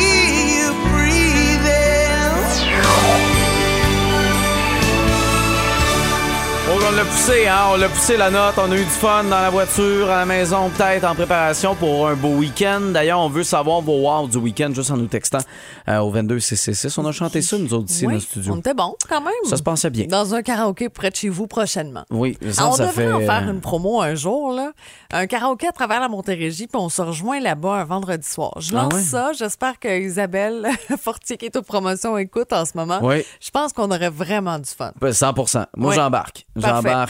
on 6.91 6.95
l'a 6.95 7.05
poussé, 7.05 7.48
hein? 7.48 7.67
On 7.74 7.77
l'a 7.77 7.88
poussé 7.89 8.17
la 8.17 8.29
note. 8.29 8.55
On 8.57 8.69
a 8.71 8.75
eu 8.75 8.83
du 8.83 8.89
fun 8.89 9.24
dans 9.24 9.29
la 9.41 9.50
voiture, 9.50 10.10
à 10.10 10.17
la 10.17 10.25
maison, 10.25 10.69
peut-être 10.69 11.05
en 11.05 11.15
préparation 11.15 11.74
pour 11.75 12.07
un 12.07 12.15
beau 12.15 12.29
week-end. 12.29 12.81
D'ailleurs, 12.93 13.19
on 13.19 13.29
veut 13.29 13.43
savoir 13.43 13.81
vos 13.81 14.07
wow 14.10 14.27
du 14.27 14.38
week-end 14.38 14.71
juste 14.74 14.91
en 14.91 14.98
nous 14.98 15.07
textant 15.07 15.39
euh, 15.88 16.00
au 16.00 16.12
22 16.12 16.39
666. 16.39 16.98
On 16.98 17.05
a 17.05 17.12
chanté 17.12 17.41
ça, 17.41 17.57
nous 17.57 17.74
autres, 17.74 17.89
ici, 17.89 18.05
dans 18.05 18.12
le 18.12 18.19
studio. 18.19 18.53
on 18.53 18.57
était 18.60 18.74
bon 18.74 18.95
quand 19.07 19.21
même. 19.21 19.31
Ça 19.45 19.57
se 19.57 19.63
passait 19.63 19.89
bien. 19.89 20.05
Dans 20.07 20.36
un 20.36 20.41
karaoké 20.41 20.89
près 20.89 21.10
de 21.12 21.15
chez 21.15 21.29
vous 21.29 21.48
prochainement. 21.48 22.03
Oui, 22.10 22.38
ça, 22.51 22.63
Ah, 22.65 22.69
on 22.69 22.71
ça 22.74 22.88
devrait 22.88 23.05
fait. 23.07 23.12
en 23.13 23.19
faire 23.21 23.43
euh, 23.48 23.51
une 23.51 23.62
promo 23.62 24.01
un 24.01 24.15
jour, 24.15 24.51
là. 24.51 24.71
Un 25.12 25.27
karaoké 25.27 25.67
à 25.67 25.71
travers 25.71 26.00
la 26.01 26.10
Montérégie, 26.10 26.67
puis 26.67 26.79
on 26.81 26.89
se 26.89 27.01
rejoint 27.01 27.39
là-bas 27.39 27.75
un 27.75 27.83
vendredi 27.86 28.27
soir. 28.27 28.53
Je 28.60 28.75
Ah 28.75 28.83
lance 28.83 28.93
ouais? 28.93 29.01
ça. 29.01 29.31
J'espère 29.33 29.79
que 29.79 29.88
Isabelle 30.01 30.67
Fortier, 31.01 31.38
qui 31.38 31.45
est 31.45 31.55
aux 31.55 31.62
promotions, 31.62 32.17
écoute 32.17 32.51
en 32.53 32.65
ce 32.65 32.71
moment. 32.75 33.00
Oui. 33.01 33.24
Je 33.39 33.50
pense 33.50 33.71
qu'on 33.71 33.89
aurait 33.91 34.10
vraiment 34.10 34.60
du 34.60 34.69
fun. 34.69 34.91
ben, 35.00 35.12
100% 35.12 35.65
Moi, 35.77 35.89
Oui. 35.91 35.95
j'embarque. 35.95 36.45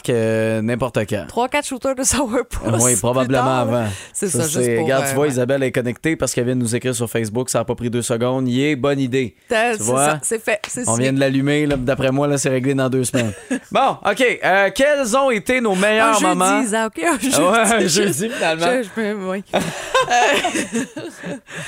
Euh, 0.09 0.61
n'importe 0.61 0.99
quand. 1.09 1.25
Trois, 1.27 1.47
quatre 1.49 1.65
shooters 1.67 1.95
de 1.95 2.03
Sourpuss. 2.03 2.81
Oui, 2.83 2.95
probablement 2.97 3.59
avant. 3.59 3.85
C'est 4.13 4.27
ça, 4.29 4.43
juste 4.43 4.61
c'est- 4.61 4.75
pour... 4.75 4.83
Regarde, 4.85 5.03
euh, 5.05 5.07
tu 5.09 5.15
vois, 5.15 5.23
ouais. 5.25 5.29
Isabelle 5.29 5.63
est 5.63 5.71
connectée 5.71 6.15
parce 6.15 6.33
qu'elle 6.33 6.45
vient 6.45 6.55
de 6.55 6.61
nous 6.61 6.75
écrire 6.75 6.95
sur 6.95 7.09
Facebook. 7.09 7.49
Ça 7.49 7.59
n'a 7.59 7.65
pas 7.65 7.75
pris 7.75 7.89
deux 7.89 8.01
secondes. 8.01 8.47
Yeah, 8.47 8.75
bonne 8.75 8.99
idée. 8.99 9.35
C'est 9.49 9.77
Tu 9.77 9.83
vois? 9.83 10.05
ça, 10.05 10.19
c'est 10.23 10.43
fait. 10.43 10.59
On 10.87 10.95
vient 10.95 11.13
de 11.13 11.19
l'allumer. 11.19 11.67
D'après 11.67 12.11
moi, 12.11 12.27
là, 12.27 12.37
c'est 12.37 12.49
réglé 12.49 12.73
dans 12.73 12.89
deux 12.89 13.03
semaines. 13.03 13.31
bon, 13.71 13.97
OK. 14.05 14.39
Euh, 14.43 14.69
quels 14.73 15.15
ont 15.17 15.31
été 15.31 15.61
nos 15.61 15.75
meilleurs 15.75 16.09
un 16.09 16.13
jeudi, 16.13 16.25
moments? 16.25 16.59
OK, 16.85 17.03
un 17.03 17.19
jeudi. 17.19 17.37
Ouais, 17.39 17.57
un 17.59 17.79
Je- 17.79 17.87
jeudi, 17.87 18.29
finalement. 18.35 18.65
je- 18.67 18.83
je 18.83 18.89
peux- 18.89 19.29
oui. 19.29 19.43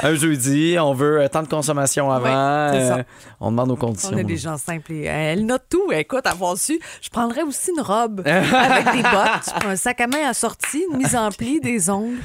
Un 0.02 0.16
jeudi, 0.16 0.76
on 0.80 0.94
veut 0.94 1.22
euh, 1.22 1.28
temps 1.28 1.44
de 1.44 1.48
consommation 1.48 2.12
avant. 2.12 2.72
c'est 2.74 2.88
ça. 2.88 2.98
euh, 2.98 3.04
on 3.40 3.52
demande 3.52 3.72
aux 3.72 3.76
conditions. 3.76 4.10
On 4.14 4.18
est 4.18 4.24
des 4.24 4.38
gens 4.38 4.58
simples. 4.58 4.92
Et, 4.94 5.08
euh, 5.08 5.34
elle 5.34 5.46
note 5.46 5.64
tout. 5.70 5.92
Écoute, 5.92 6.26
avoir 6.26 6.58
su, 6.58 6.80
je 7.02 7.10
prendrais 7.10 7.44
aussi 7.44 7.72
une 7.76 7.82
robe 7.82 7.93
avec 7.94 8.92
des 8.92 9.02
bottes, 9.02 9.66
un 9.66 9.76
sac 9.76 10.02
à 10.02 10.08
main 10.08 10.30
assorti, 10.30 10.84
une 10.92 10.98
mise 10.98 11.16
en 11.16 11.30
pli, 11.30 11.60
des 11.60 11.90
ongles, 11.90 12.18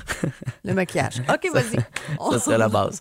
le 0.64 0.74
maquillage. 0.74 1.22
OK, 1.28 1.52
vas-y. 1.52 1.78
Ça 2.32 2.38
serait 2.38 2.58
la 2.58 2.68
base. 2.68 3.00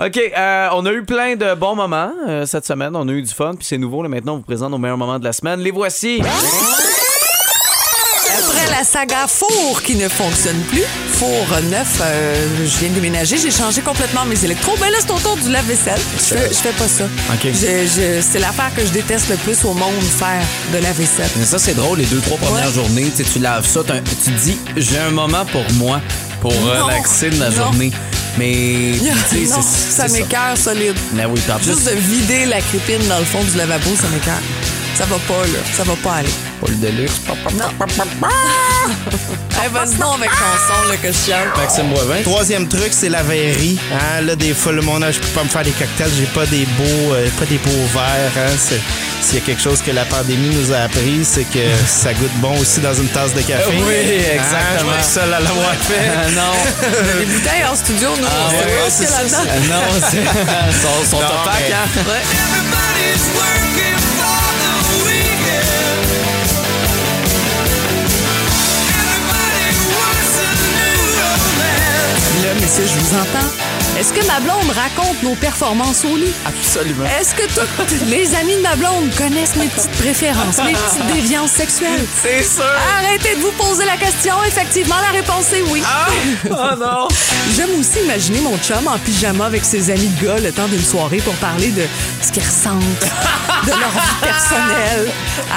OK, 0.00 0.16
euh, 0.16 0.68
on 0.72 0.86
a 0.86 0.92
eu 0.92 1.04
plein 1.04 1.36
de 1.36 1.54
bons 1.54 1.74
moments 1.74 2.12
euh, 2.26 2.46
cette 2.46 2.66
semaine. 2.66 2.94
On 2.94 3.08
a 3.08 3.12
eu 3.12 3.22
du 3.22 3.32
fun, 3.32 3.54
puis 3.54 3.64
c'est 3.64 3.78
nouveau. 3.78 4.02
Là, 4.02 4.08
maintenant, 4.08 4.34
on 4.34 4.38
vous 4.38 4.42
présente 4.42 4.70
nos 4.70 4.78
meilleurs 4.78 4.98
moments 4.98 5.18
de 5.18 5.24
la 5.24 5.32
semaine. 5.32 5.60
Les 5.60 5.70
voici. 5.70 6.22
Après 8.60 8.76
la 8.78 8.84
saga 8.84 9.26
four 9.28 9.82
qui 9.82 9.94
ne 9.94 10.08
fonctionne 10.08 10.58
plus, 10.62 10.82
four 11.12 11.46
neuf, 11.70 11.98
euh, 12.00 12.34
je 12.64 12.78
viens 12.78 12.88
de 12.88 12.94
déménager, 12.94 13.36
j'ai 13.38 13.50
changé 13.50 13.80
complètement 13.82 14.24
mes 14.24 14.42
électros. 14.44 14.76
Ben 14.80 14.90
là, 14.90 14.98
c'est 15.00 15.10
autour 15.12 15.36
du 15.36 15.48
lave-vaisselle. 15.50 16.00
Je 16.16 16.22
fais, 16.34 16.48
je 16.48 16.54
fais 16.54 16.72
pas 16.72 16.88
ça. 16.88 17.04
OK. 17.04 17.44
Je- 17.44 17.50
je- 17.52 18.20
c'est 18.20 18.38
l'affaire 18.40 18.70
que 18.76 18.82
je 18.84 18.90
déteste 18.90 19.28
le 19.30 19.36
plus 19.36 19.64
au 19.64 19.74
monde, 19.74 19.94
faire 20.02 20.42
de 20.72 20.78
la 20.78 20.92
vaisselle. 20.92 21.30
Mais 21.36 21.44
ça, 21.44 21.58
c'est 21.58 21.74
drôle, 21.74 21.98
les 21.98 22.06
deux, 22.06 22.20
trois 22.20 22.38
premières 22.38 22.66
Ouais. 22.68 22.72
journées, 22.72 23.10
tu 23.16 23.22
sais, 23.24 23.30
tu 23.32 23.38
laves 23.38 23.66
ça, 23.68 23.80
t'as- 23.86 24.00
tu 24.00 24.30
te 24.32 24.40
dis, 24.44 24.58
j'ai 24.76 24.98
un 24.98 25.10
moment 25.10 25.44
pour 25.46 25.64
moi, 25.74 26.00
pour 26.40 26.52
relaxer 26.52 27.30
de 27.30 27.36
ma 27.36 27.50
Non. 27.50 27.56
journée. 27.56 27.92
Mais, 28.38 28.94
tu 28.98 29.04
sais, 29.46 29.54
non, 29.54 29.62
c'est 29.62 29.92
ça 29.92 30.08
c'est 30.08 30.18
m'écœure 30.20 30.56
solide. 30.56 30.96
Mais 31.14 31.26
oui, 31.26 31.40
puis 31.40 31.52
en 31.52 31.58
plus, 31.58 31.66
Juste 31.74 31.84
de 31.90 31.94
vider 31.96 32.46
la 32.46 32.60
crépine 32.60 33.06
dans 33.08 33.18
le 33.18 33.24
fond 33.24 33.42
du 33.44 33.56
lavabo, 33.56 33.90
ça 34.00 34.08
m'écœure. 34.12 34.42
Ça 34.98 35.04
va 35.04 35.16
pas, 35.28 35.46
là. 35.46 35.58
Ça 35.76 35.84
va 35.84 35.94
pas 36.02 36.14
aller. 36.16 36.28
Paul 36.60 36.78
Deluxe. 36.80 37.12
Hey, 39.60 39.68
vas-y 39.72 39.96
donc 39.96 40.14
avec 40.18 40.30
ton 40.30 40.36
son, 40.68 40.88
là, 40.88 40.96
que 41.02 41.08
je 41.08 41.12
chiale. 41.12 41.48
Maxime 41.56 41.88
Boivin. 41.88 42.22
Troisième 42.22 42.68
truc, 42.68 42.90
c'est 42.92 43.08
la 43.08 43.22
verrerie. 43.24 43.76
Hein? 43.92 44.20
Là, 44.22 44.36
des 44.36 44.54
fois, 44.54 44.70
le 44.70 44.82
monde, 44.82 45.02
ah, 45.04 45.10
je 45.10 45.18
peux 45.18 45.26
pas 45.28 45.42
me 45.42 45.48
faire 45.48 45.64
des 45.64 45.72
cocktails, 45.72 46.10
j'ai 46.16 46.26
pas 46.26 46.46
des 46.46 46.64
beaux, 46.78 47.12
euh, 47.14 47.28
pas 47.40 47.44
des 47.46 47.58
beaux 47.58 47.86
verres. 47.92 48.30
Hein? 48.36 48.52
C'est- 48.56 48.80
S'il 49.20 49.40
y 49.40 49.42
a 49.42 49.44
quelque 49.44 49.60
chose 49.60 49.82
que 49.82 49.90
la 49.90 50.04
pandémie 50.04 50.54
nous 50.54 50.72
a 50.72 50.78
appris, 50.84 51.24
c'est 51.24 51.42
que 51.42 51.58
ça 51.88 52.14
goûte 52.14 52.30
bon 52.36 52.56
aussi 52.60 52.78
dans 52.80 52.94
une 52.94 53.08
tasse 53.08 53.34
de 53.34 53.40
café. 53.42 53.64
Oui, 53.68 53.94
exactement. 54.32 54.52
Hein? 54.52 54.74
Je 54.74 54.78
suis 54.78 54.86
pas 54.86 55.02
tout 55.02 55.10
seul 55.10 55.34
à 55.34 55.40
l'avoir 55.40 55.74
fait. 55.74 56.08
Ah, 56.08 56.30
non. 56.30 56.54
Les 57.18 57.26
bouteilles 57.26 57.64
en 57.70 57.74
studio, 57.74 58.10
nous, 58.16 58.26
Ah, 58.30 58.46
on 58.46 58.50
sait 58.50 58.56
ouais, 58.56 58.62
pas 58.62 58.84
ouais, 58.84 58.90
ce 58.90 58.96
qu'il 58.96 59.04
y 59.04 59.12
a 59.12 59.18
c'est 59.18 59.28
ça, 59.28 59.44
là-dedans. 59.44 59.84
c'est- 60.08 60.20
Non, 60.22 60.30
c'est. 60.70 60.80
sont, 60.82 61.10
sont 61.10 61.20
Non, 61.20 61.26
opaques, 61.42 61.54
mais- 61.68 61.74
hein? 61.74 62.04
Ouais. 62.08 62.22
Là, 72.68 72.74
messieurs, 72.74 72.86
je 72.86 73.00
vous 73.00 73.14
entends? 73.14 73.67
Est-ce 73.98 74.12
que 74.12 74.24
ma 74.26 74.38
blonde 74.38 74.70
raconte 74.76 75.20
nos 75.24 75.34
performances 75.34 76.04
au 76.04 76.16
lit? 76.16 76.32
Absolument. 76.46 77.04
Est-ce 77.20 77.34
que 77.34 77.42
tous 77.52 78.04
les 78.06 78.32
amis 78.36 78.54
de 78.54 78.60
ma 78.62 78.76
blonde 78.76 79.12
connaissent 79.16 79.56
mes 79.56 79.66
petites 79.66 79.90
préférences, 79.90 80.58
mes 80.58 80.72
petites 80.74 81.06
déviances 81.14 81.50
sexuelles? 81.50 82.04
C'est 82.22 82.44
sûr. 82.44 82.62
Arrêtez 82.96 83.34
de 83.34 83.40
vous 83.40 83.50
poser 83.52 83.84
la 83.86 83.96
question. 83.96 84.34
Effectivement, 84.46 84.94
la 85.02 85.18
réponse 85.18 85.52
est 85.52 85.62
oui. 85.62 85.82
Oh 86.48 86.54
non. 86.78 87.08
J'aime 87.56 87.70
aussi 87.80 87.98
imaginer 88.04 88.40
mon 88.40 88.56
chum 88.58 88.86
en 88.86 88.98
pyjama 88.98 89.46
avec 89.46 89.64
ses 89.64 89.90
amis 89.90 90.06
de 90.20 90.26
gars 90.26 90.38
le 90.38 90.52
temps 90.52 90.68
d'une 90.68 90.84
soirée 90.84 91.18
pour 91.18 91.34
parler 91.34 91.70
de 91.70 91.82
ce 92.22 92.30
qu'ils 92.30 92.44
ressentent, 92.44 92.80
de 93.64 93.70
leur 93.70 93.90
vie 93.90 94.16
personnelle, 94.20 95.10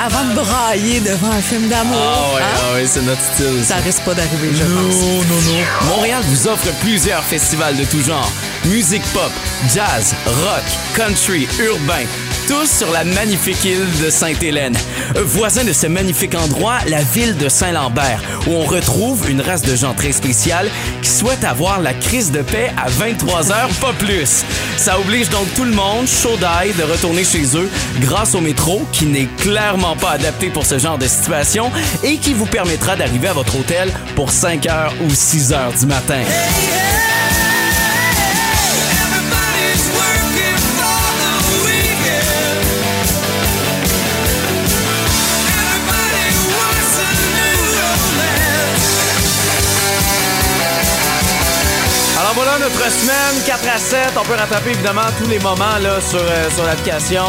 avant 0.03 0.23
de 0.23 0.33
brailler 0.33 0.99
devant 1.01 1.29
un 1.31 1.41
film 1.41 1.67
d'amour. 1.69 1.95
Ah 2.01 2.35
ouais, 2.35 2.41
Hein? 2.41 2.45
ah 2.71 2.73
ouais, 2.73 2.85
c'est 2.87 3.01
notre 3.03 3.21
style. 3.21 3.63
Ça 3.67 3.75
risque 3.75 4.01
pas 4.01 4.15
d'arriver, 4.15 4.49
je 4.55 4.63
pense. 4.63 4.95
Non, 4.95 5.21
non, 5.21 5.41
non. 5.53 5.95
Montréal 5.95 6.23
vous 6.25 6.47
offre 6.47 6.67
plusieurs 6.81 7.23
festivals 7.23 7.77
de 7.77 7.83
tout 7.83 8.01
genre. 8.01 8.30
Musique 8.65 9.03
pop, 9.13 9.31
jazz, 9.73 10.13
rock, 10.25 10.63
country, 10.95 11.47
urbain. 11.59 12.05
Tous 12.47 12.69
sur 12.69 12.91
la 12.91 13.03
magnifique 13.03 13.63
île 13.63 13.87
de 14.03 14.09
Sainte-Hélène. 14.09 14.75
Voisin 15.15 15.63
de 15.63 15.73
ce 15.73 15.87
magnifique 15.87 16.35
endroit, 16.35 16.79
la 16.87 17.01
ville 17.01 17.37
de 17.37 17.49
Saint-Lambert, 17.49 18.21
où 18.47 18.51
on 18.51 18.65
retrouve 18.65 19.29
une 19.29 19.41
race 19.41 19.61
de 19.61 19.75
gens 19.75 19.93
très 19.93 20.11
spéciale 20.11 20.69
qui 21.01 21.09
souhaitent 21.09 21.43
avoir 21.43 21.79
la 21.79 21.93
crise 21.93 22.31
de 22.31 22.41
paix 22.41 22.71
à 22.77 22.89
23 22.89 23.51
heures, 23.51 23.69
pas 23.79 23.93
plus. 23.93 24.43
Ça 24.77 24.99
oblige 24.99 25.29
donc 25.29 25.47
tout 25.55 25.63
le 25.63 25.71
monde, 25.71 26.07
chaud 26.07 26.37
de 26.37 26.83
retourner 26.83 27.23
chez 27.23 27.55
eux 27.55 27.69
grâce 27.99 28.35
au 28.35 28.41
métro, 28.41 28.81
qui 28.91 29.05
n'est 29.05 29.27
clairement 29.37 29.95
pas 29.95 30.11
adapté 30.11 30.49
pour 30.49 30.65
ce 30.65 30.77
genre 30.77 30.97
de 30.97 31.07
situation 31.07 31.71
et 32.03 32.17
qui 32.17 32.33
vous 32.33 32.45
permettra 32.45 32.95
d'arriver 32.95 33.27
à 33.27 33.33
votre 33.33 33.57
hôtel 33.59 33.91
pour 34.15 34.31
5 34.31 34.65
heures 34.67 34.93
ou 35.07 35.13
6 35.13 35.53
heures 35.53 35.73
du 35.73 35.85
matin. 35.85 36.21
Voilà 52.51 52.65
notre 52.65 52.91
semaine 52.91 53.43
4 53.45 53.67
à 53.75 53.77
7. 53.77 53.99
On 54.19 54.23
peut 54.25 54.33
rattraper 54.33 54.71
évidemment 54.71 55.01
tous 55.21 55.29
les 55.29 55.39
moments 55.39 55.77
là, 55.81 56.01
sur, 56.01 56.19
euh, 56.19 56.49
sur 56.49 56.63
l'application 56.65 57.23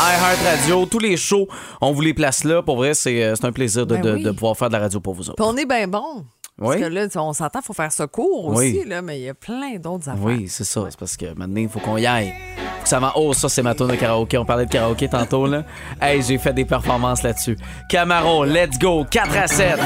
iHeartRadio. 0.00 0.86
Tous 0.86 0.98
les 0.98 1.16
shows, 1.16 1.46
on 1.80 1.92
vous 1.92 2.00
les 2.02 2.12
place 2.14 2.44
là. 2.44 2.62
Pour 2.62 2.76
vrai, 2.76 2.92
c'est 2.94 3.22
euh, 3.22 3.34
c'est 3.36 3.46
un 3.46 3.52
plaisir 3.52 3.86
de, 3.86 3.94
Ben 3.96 4.02
de- 4.02 4.12
oui. 4.14 4.22
de 4.22 4.30
pouvoir 4.32 4.56
faire 4.56 4.68
de 4.68 4.74
la 4.74 4.80
radio 4.80 5.00
pour 5.00 5.14
vous 5.14 5.30
autres. 5.30 5.36
Puis 5.42 5.46
on 5.48 5.56
est 5.56 5.64
bien 5.66 5.88
bon. 5.88 6.24
Parce 6.58 6.74
Oui. 6.74 6.80
que 6.80 6.86
là, 6.86 7.06
tu 7.08 7.18
on 7.18 7.32
s'entend, 7.32 7.60
il 7.62 7.66
faut 7.66 7.72
faire 7.74 7.90
Oui. 8.18 8.78
aussi, 8.78 8.88
là, 8.88 9.02
mais 9.02 9.18
il 9.18 9.24
y 9.24 9.28
a 9.28 9.34
plein 9.34 9.76
d'autres 9.78 10.08
affaires. 10.08 10.22
Oui, 10.24 10.46
c'est 10.48 10.64
ça. 10.64 10.82
C'est 10.90 10.98
parce 10.98 11.16
que 11.16 11.26
maintenant, 11.34 11.60
il 11.60 11.68
faut 11.68 11.80
qu'on 11.80 11.96
y 11.98 12.06
aille. 12.06 12.32
Faut 12.78 12.82
que 12.84 12.88
ça 12.88 12.98
va. 13.00 13.12
Oh, 13.16 13.32
ça, 13.34 13.48
c'est 13.48 13.62
ma 13.62 13.74
tourne 13.74 13.90
de 13.90 13.96
karaoké. 13.96 14.38
On 14.38 14.44
parlait 14.46 14.64
de 14.66 14.70
karaoké 14.70 15.08
tantôt, 15.08 15.46
là. 15.46 15.64
Hey, 16.00 16.22
j'ai 16.22 16.38
fait 16.38 16.52
des 16.54 16.64
performances 16.64 17.22
là-dessus. 17.22 17.56
Camaro, 17.90 18.44
let's 18.44 18.78
go. 18.78 19.04
4 19.10 19.36
à 19.36 19.46
7. 19.46 19.78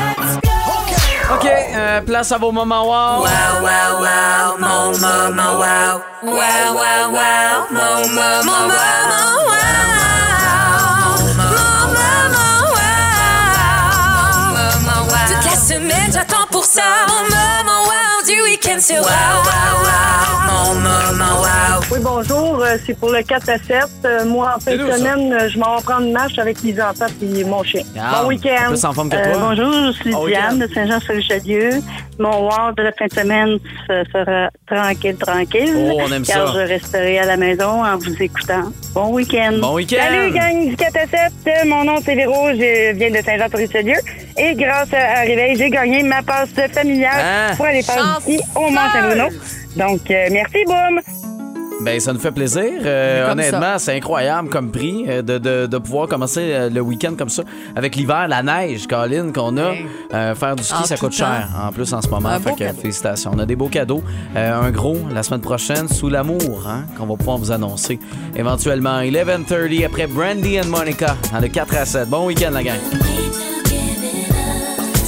OK, 1.33 1.47
euh, 1.47 2.01
place 2.03 2.33
à 2.33 2.39
vos 2.39 2.53
moments 2.53 2.85
wow. 2.85 3.21
Wow, 3.21 3.27
wow, 3.63 4.01
wow, 4.01 4.59
mon 4.59 4.91
moment 4.99 5.59
wow. 5.59 6.01
Wow, 6.23 6.75
wow, 6.75 7.13
wow, 7.13 7.67
mon 7.71 8.09
moment 8.15 8.67
wow. 8.69 9.01
Toute 15.29 15.45
la 15.45 15.57
semaine, 15.57 16.13
j'attends 16.13 16.47
pour 16.51 16.65
ça. 16.65 16.83
Mon 17.09 17.23
moment 17.23 17.85
wow 17.85 18.27
du 18.27 18.43
week-end, 18.43 18.79
c'est 18.79 18.99
wow, 18.99 19.05
wow, 19.05 19.83
wow. 19.85 20.30
Wow. 20.75 21.81
Oui, 21.91 21.99
bonjour. 22.01 22.63
euh, 22.63 22.77
C'est 22.87 22.97
pour 22.97 23.11
le 23.11 23.23
4 23.23 23.49
à 23.49 23.59
7. 23.59 23.85
Euh, 24.05 24.25
Moi, 24.25 24.53
en 24.57 24.61
fin 24.61 24.77
de 24.77 24.79
semaine, 24.93 25.33
euh, 25.33 25.49
je 25.49 25.59
m'en 25.59 25.77
vais 25.77 25.83
prendre 25.83 26.03
une 26.07 26.13
marche 26.13 26.39
avec 26.39 26.63
les 26.63 26.81
enfants 26.81 27.07
et 27.21 27.43
mon 27.45 27.65
chien. 27.65 27.83
Ah, 27.99 28.21
bon 28.23 28.29
week-end. 28.29 28.69
plus 28.69 28.85
en 28.85 28.93
forme 28.93 29.11
que 29.11 29.17
Euh, 29.17 29.33
toi. 29.33 29.41
bonjour, 29.51 29.73
je 29.89 29.93
suis 30.01 30.13
Bon 30.13 30.27
Diane 30.29 30.59
de 30.61 30.69
Saint-Jean-sur-Richelieu. 30.73 31.71
Mon 32.21 32.43
wow 32.49 32.73
de 32.77 32.83
la 32.85 32.93
fin 32.93 33.07
de 33.07 33.13
semaine 33.13 33.59
ce 33.89 34.05
sera 34.13 34.51
tranquille, 34.71 35.17
tranquille. 35.17 35.75
Oh, 35.77 36.03
on 36.07 36.13
aime 36.13 36.23
car 36.23 36.49
ça. 36.49 36.53
je 36.55 36.69
resterai 36.69 37.19
à 37.19 37.25
la 37.27 37.37
maison 37.37 37.83
en 37.85 37.97
vous 37.97 38.15
écoutant. 38.23 38.71
Bon 38.95 39.09
week-end. 39.13 39.55
Bon 39.61 39.75
week-end. 39.75 39.97
Salut, 39.99 40.31
gang 40.33 40.69
du 40.69 40.77
4 40.77 40.97
à 40.97 41.01
7. 41.07 41.33
Euh, 41.49 41.51
Mon 41.67 41.83
nom, 41.85 41.97
c'est 42.05 42.15
Véro. 42.15 42.49
Je 42.51 42.93
viens 42.95 43.11
de 43.11 43.25
Saint-Jean-sur-Richelieu. 43.25 43.97
Et 44.39 44.55
grâce 44.55 44.93
à 44.93 45.21
Réveil, 45.23 45.57
j'ai 45.57 45.71
gagné 45.71 46.03
ma 46.05 46.23
passe 46.23 46.51
familiale 46.73 47.11
Ah. 47.51 47.57
pour 47.57 47.67
aller 47.67 47.83
faire 47.83 48.21
du 48.27 48.35
ski 48.35 48.41
au 48.55 48.71
Mont-Saint-Bruno. 48.71 49.25
Donc, 49.77 50.11
euh, 50.11 50.29
merci, 50.31 50.59
boum. 50.67 51.01
Ben, 51.83 51.99
ça 51.99 52.13
nous 52.13 52.19
fait 52.21 52.31
plaisir. 52.33 52.63
Euh, 52.85 53.33
honnêtement, 53.33 53.79
c'est 53.79 53.97
incroyable 53.97 54.51
comme 54.51 54.71
prix 54.71 55.07
euh, 55.09 55.23
de, 55.23 55.39
de, 55.39 55.67
de 55.67 55.79
pouvoir 55.79 56.09
commencer 56.09 56.51
euh, 56.53 56.69
le 56.69 56.83
week-end 56.83 57.15
comme 57.17 57.31
ça. 57.31 57.43
Avec 57.75 57.97
l'hiver, 57.97 58.29
la 58.29 58.43
neige, 58.43 58.87
Colin, 58.87 59.33
qu'on 59.33 59.57
a. 59.57 59.73
Euh, 60.13 60.35
faire 60.35 60.57
du 60.57 60.63
ski, 60.63 60.75
En 60.75 60.85
ça 60.85 60.97
coûte 60.99 61.13
temps. 61.13 61.17
cher. 61.25 61.49
En 61.67 61.73
plus, 61.73 61.91
en 61.95 62.03
ce 62.03 62.09
moment. 62.09 62.29
Un 62.29 62.39
fait 62.39 62.53
que 62.53 62.59
cadeau. 62.59 62.81
félicitations. 62.83 63.31
On 63.35 63.39
a 63.39 63.47
des 63.47 63.57
beaux 63.57 63.69
cadeaux. 63.69 64.03
Euh, 64.37 64.61
un 64.61 64.71
gros 64.71 64.99
la 65.11 65.23
semaine 65.23 65.41
prochaine, 65.41 65.89
sous 65.89 66.11
l'amour, 66.11 66.67
hein, 66.69 66.85
qu'on 66.99 67.07
va 67.07 67.17
pouvoir 67.17 67.39
vous 67.39 67.51
annoncer. 67.51 67.99
Éventuellement, 68.37 69.01
11h30 69.01 69.87
après 69.87 70.07
Brandy 70.07 70.61
and 70.61 70.67
Monica, 70.67 71.17
dans 71.33 71.41
le 71.41 71.49
4 71.49 71.77
à 71.79 71.87
7. 71.87 72.09
Bon 72.11 72.27
week-end, 72.27 72.51
la 72.53 72.63
gang. 72.63 72.77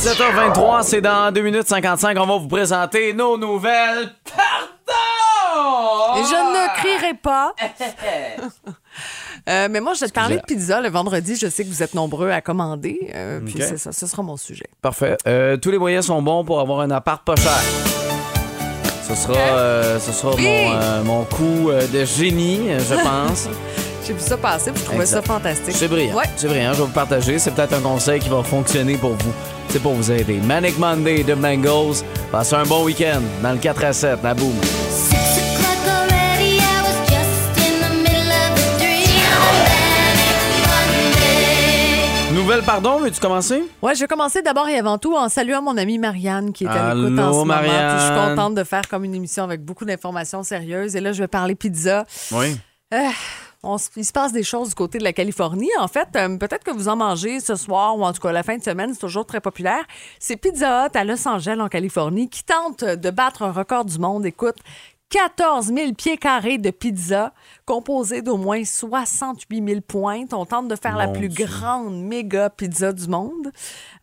17h23, 0.07 0.83
c'est 0.83 1.01
dans 1.01 1.31
2 1.33 1.41
minutes 1.43 1.69
55. 1.69 2.17
On 2.19 2.27
va 2.27 2.37
vous 2.39 2.49
présenter 2.49 3.13
nos 3.13 3.39
nouvelles. 3.39 4.11
Pardon! 4.35 6.19
Et 6.19 6.25
je 6.25 6.35
ne 6.35 6.77
crierai 6.81 7.15
pas. 7.15 7.55
Euh, 9.49 9.67
mais 9.69 9.81
moi, 9.81 9.95
je 9.95 10.01
vais 10.01 10.07
te 10.07 10.13
parler 10.13 10.37
de 10.37 10.43
pizza 10.43 10.81
le 10.81 10.89
vendredi. 10.89 11.35
Je 11.35 11.49
sais 11.49 11.65
que 11.65 11.69
vous 11.69 11.83
êtes 11.83 11.95
nombreux 11.95 12.31
à 12.31 12.41
commander. 12.41 13.11
euh, 13.13 13.41
Puis 13.45 13.57
c'est 13.59 13.77
ça, 13.77 13.91
ce 13.91 14.07
sera 14.07 14.23
mon 14.23 14.37
sujet. 14.37 14.67
Parfait. 14.81 15.17
Euh, 15.27 15.57
tous 15.57 15.73
les 15.73 15.79
moyens 15.79 16.07
sont 16.07 16.23
bons 16.23 16.45
pour 16.45 16.61
avoir 16.61 16.79
un 16.79 16.91
appart 16.93 17.25
pas 17.27 17.35
cher. 17.35 17.51
Ce 19.03 19.17
sera, 19.17 19.35
euh, 19.35 19.99
ce 19.99 20.13
sera 20.13 20.33
Oui. 20.37 20.47
mon, 20.47 21.05
mon 21.05 21.25
coup 21.25 21.71
de 21.93 22.05
génie, 22.05 22.69
je 22.79 22.95
pense. 23.03 23.49
J'ai 24.05 24.15
vu 24.15 24.21
ça 24.21 24.37
passer, 24.37 24.73
puis 24.73 24.81
je 24.81 24.85
trouvais 24.87 25.03
Exact. 25.05 25.27
ça 25.27 25.33
fantastique. 25.33 25.77
C'est 25.77 25.87
brillant. 25.89 26.17
Ouais. 26.17 26.25
C'est 26.37 26.49
brillant. 26.49 26.73
Je 26.73 26.79
vais 26.79 26.85
vous 26.87 26.93
partager. 26.93 27.39
C'est 27.39 27.53
peut-être 27.53 27.75
un 27.75 27.81
conseil 27.81 28.19
qui 28.21 28.29
va 28.29 28.43
fonctionner 28.43 28.97
pour 28.97 29.13
vous. 29.13 29.33
C'est 29.69 29.81
pour 29.81 29.95
vous 29.95 30.11
aider. 30.11 30.39
Manic 30.45 30.77
Monday 30.79 31.23
de 31.23 31.35
Bengals. 31.35 32.03
Passez 32.33 32.55
un 32.57 32.65
bon 32.65 32.85
week-end 32.85 33.21
dans 33.43 33.53
le 33.53 33.59
4 33.59 33.85
à 33.85 33.93
7. 33.93 34.19
La 34.23 34.35
boum. 34.35 34.53
Nouvelle, 42.33 42.63
pardon, 42.63 42.99
veux-tu 42.99 43.21
commencer? 43.21 43.63
Ouais, 43.83 43.95
je 43.95 44.01
vais 44.01 44.07
commencer 44.07 44.41
d'abord 44.43 44.67
et 44.67 44.79
avant 44.79 44.97
tout 44.97 45.15
en 45.15 45.29
saluant 45.29 45.61
mon 45.63 45.77
amie 45.77 45.99
Marianne 45.99 46.53
qui 46.53 46.65
est 46.65 46.69
à 46.69 46.95
l'écoute 46.95 47.19
en 47.19 47.33
ce 47.33 47.39
moment. 47.39 47.45
Marianne. 47.45 47.91
Puis 47.97 48.01
je 48.01 48.07
suis 48.07 48.15
contente 48.29 48.55
de 48.55 48.65
faire 48.65 48.83
comme 48.89 49.05
une 49.05 49.15
émission 49.15 49.45
avec 49.45 49.63
beaucoup 49.63 49.85
d'informations 49.85 50.43
sérieuses. 50.43 50.97
Et 50.97 51.01
là, 51.01 51.13
je 51.13 51.23
vais 51.23 51.29
parler 51.29 51.55
pizza. 51.55 52.07
Oui. 52.33 52.57
Euh, 52.95 52.99
on 53.65 53.79
se- 53.79 53.89
il 53.97 54.05
se 54.05 54.13
passe 54.13 54.33
des 54.33 54.43
choses 54.43 54.71
du 54.71 54.75
côté 54.75 54.99
de 54.99 55.05
la 55.05 55.13
Californie. 55.13 55.71
En 55.79 55.87
fait, 55.89 56.09
euh, 56.17 56.37
peut-être 56.37 56.65
que 56.65 56.73
vous 56.73 56.89
en 56.89 56.97
mangez 56.97 57.39
ce 57.41 57.55
soir 57.55 57.97
ou 57.97 58.05
en 58.05 58.13
tout 58.13 58.21
cas 58.21 58.33
la 58.33 58.43
fin 58.43 58.57
de 58.57 58.63
semaine, 58.63 58.93
c'est 58.93 58.99
toujours 59.01 59.25
très 59.25 59.41
populaire. 59.41 59.85
C'est 60.19 60.37
Pizza 60.37 60.87
Hut 60.87 60.97
à 60.97 61.05
Los 61.05 61.27
Angeles, 61.29 61.61
en 61.61 61.69
Californie, 61.69 62.29
qui 62.29 62.43
tente 62.43 62.83
de 62.85 63.11
battre 63.11 63.43
un 63.43 63.53
record 63.53 63.85
du 63.85 63.99
monde. 63.99 64.27
Écoute, 64.27 64.57
14 65.13 65.67
000 65.67 65.93
pieds 65.93 66.17
carrés 66.17 66.57
de 66.57 66.71
pizza, 66.71 67.35
composé 67.67 68.23
d'au 68.23 68.39
moins 68.39 68.65
68 68.65 69.69
000 69.69 69.81
pointes. 69.83 70.33
On 70.33 70.47
tente 70.47 70.69
de 70.69 70.75
faire 70.75 70.97
la 70.97 71.07
plus 71.09 71.29
Dieu. 71.29 71.45
grande 71.45 72.03
méga 72.03 72.49
pizza 72.49 72.95
du 72.95 73.07
monde. 73.09 73.53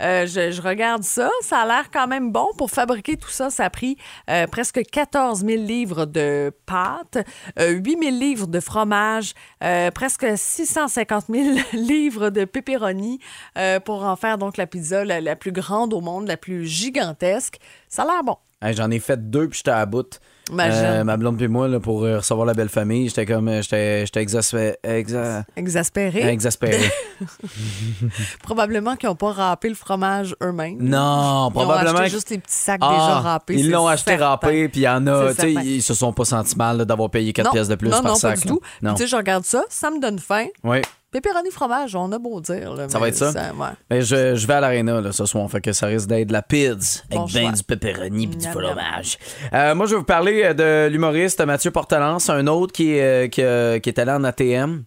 Euh, 0.04 0.28
je, 0.28 0.52
je 0.52 0.62
regarde 0.62 1.02
ça. 1.02 1.32
Ça 1.41 1.62
a 1.62 1.65
l'air 1.65 1.89
quand 1.91 2.06
même 2.06 2.32
bon. 2.32 2.50
Pour 2.60 2.69
fabriquer 2.69 3.17
tout 3.17 3.30
ça, 3.32 3.50
ça 3.50 3.65
a 3.65 3.69
pris 3.72 3.98
euh, 4.30 4.45
presque 4.45 4.84
14 4.84 5.43
000 5.43 5.63
livres 5.63 6.06
de 6.06 6.54
pâte, 6.67 7.17
euh, 7.58 7.72
8 7.72 7.98
000 8.04 8.15
livres 8.15 8.45
de 8.48 8.60
fromage, 8.60 9.34
euh, 9.63 9.89
presque 9.89 10.28
650 10.38 11.26
000 11.28 11.58
livres 11.74 12.30
de 12.30 12.45
pepperoni 12.45 13.17
euh, 13.58 13.80
pour 13.80 14.04
en 14.04 14.15
faire 14.15 14.38
donc 14.38 14.58
la 14.58 14.67
pizza 14.67 15.04
la, 15.04 15.22
la 15.22 15.36
plus 15.36 15.52
grande 15.52 15.91
au 15.91 16.02
monde, 16.02 16.28
la 16.28 16.38
plus 16.38 16.67
gigantesque. 16.67 17.58
Ça 17.88 18.04
a 18.04 18.06
l'air 18.06 18.24
bon. 18.24 18.38
Hey, 18.62 18.76
J'en 18.76 18.91
ai 18.91 19.00
fait 19.00 19.32
deux, 19.32 19.48
puis 19.48 19.58
j'étais 19.58 19.72
à 19.72 19.88
bout. 19.88 20.19
Euh, 20.52 21.04
ma 21.04 21.18
blonde 21.18 21.38
puis 21.38 21.48
moi, 21.48 21.68
là, 21.68 21.80
pour 21.80 22.04
euh, 22.04 22.18
recevoir 22.18 22.46
la 22.46 22.54
belle 22.54 22.70
famille, 22.70 23.08
j'étais 23.10 23.26
comme... 23.26 23.48
euh, 23.48 23.62
J'étais 23.62 24.06
j'étais 24.06 24.24
exaspé- 24.26 24.76
exa- 24.84 25.44
Exaspéré. 25.56 26.28
exaspéré. 26.30 26.90
Probablement 28.44 28.96
qu'ils 28.96 29.10
n'ont 29.10 29.16
pas 29.16 29.32
râpé 29.32 29.70
le 29.70 29.76
fromage 29.76 30.36
eux-mêmes. 30.42 30.78
Non, 30.80 31.50
Ils 31.50 31.54
probablement. 31.54 31.92
ont 31.92 31.96
acheté 31.96 32.04
que- 32.06 32.10
juste 32.16 32.30
les 32.30 32.38
petits 32.40 32.54
sacs 32.56 32.80
Ah, 32.84 32.90
déjà 32.92 33.20
râpés. 33.20 33.56
Ils 33.56 33.70
l'ont 33.70 33.88
acheté 33.88 34.16
râpé, 34.16 34.70
puis 34.70 34.82
il 34.82 34.84
y 34.84 34.90
en 34.90 35.06
a, 35.08 35.32
ils 35.64 35.82
se 35.84 35.94
sont 35.94 36.14
pas 36.14 36.26
sentis 36.26 36.56
mal 36.58 36.86
d'avoir 36.86 37.10
payé 37.10 37.34
4 37.34 37.46
Non, 37.46 37.52
pièces 37.52 37.68
de 37.68 37.76
plus 37.76 37.90
non, 37.90 38.02
par 38.02 38.12
non, 38.12 38.16
sac. 38.16 38.36
pas 38.36 38.42
du 38.42 38.48
tout. 38.48 38.62
Non. 38.82 38.94
Tu 38.94 39.04
sais, 39.04 39.08
je 39.08 39.16
regarde 39.16 39.46
ça, 39.46 39.64
ça 39.70 39.90
me 39.92 40.00
donne 40.02 40.20
faim. 40.20 40.46
Oui. 40.64 40.82
Pépéroni 41.12 41.50
fromage, 41.50 41.95
on 41.95 42.12
a 42.12 42.19
beau 42.19 42.39
dire. 42.39 42.74
là, 42.76 42.88
Ça 42.88 43.00
va 43.00 43.08
être 43.08 43.15
ça? 43.15 43.32
ouais. 43.32 43.67
Mais 43.89 44.02
je, 44.04 44.36
je 44.36 44.45
vais 44.48 44.54
à 44.54 44.60
l'aréna 44.60 45.02
ce 45.12 45.26
soir, 45.26 45.50
fait 45.50 45.60
que 45.62 45.72
ça 45.72 45.88
risque 45.88 46.08
d'être 46.08 46.28
de 46.28 46.34
la 46.34 46.43
pizza 46.43 47.02
Bon 47.10 47.22
avec 47.24 47.34
ben 47.34 47.41
choix. 47.41 47.52
du 47.54 47.63
pepperoni 47.63 48.24
et 48.26 48.28
du 48.28 48.48
fromage. 48.48 49.17
Euh, 49.54 49.74
moi, 49.74 49.86
je 49.88 49.91
vais 49.93 49.98
vous 49.98 50.04
parler 50.04 50.43
euh, 50.43 50.54
de 50.54 50.91
l'humoriste 50.91 51.43
Mathieu 51.43 51.72
Portalance, 51.72 52.30
un 52.30 52.45
autre 52.45 52.72
qui, 52.74 52.91
est, 52.93 53.26
euh, 53.26 53.28
qui, 53.28 53.41
euh, 53.41 53.80
qui 53.80 53.89
est 53.89 53.98
allé 54.00 54.12
en 54.12 54.24
ATM. 54.24 54.84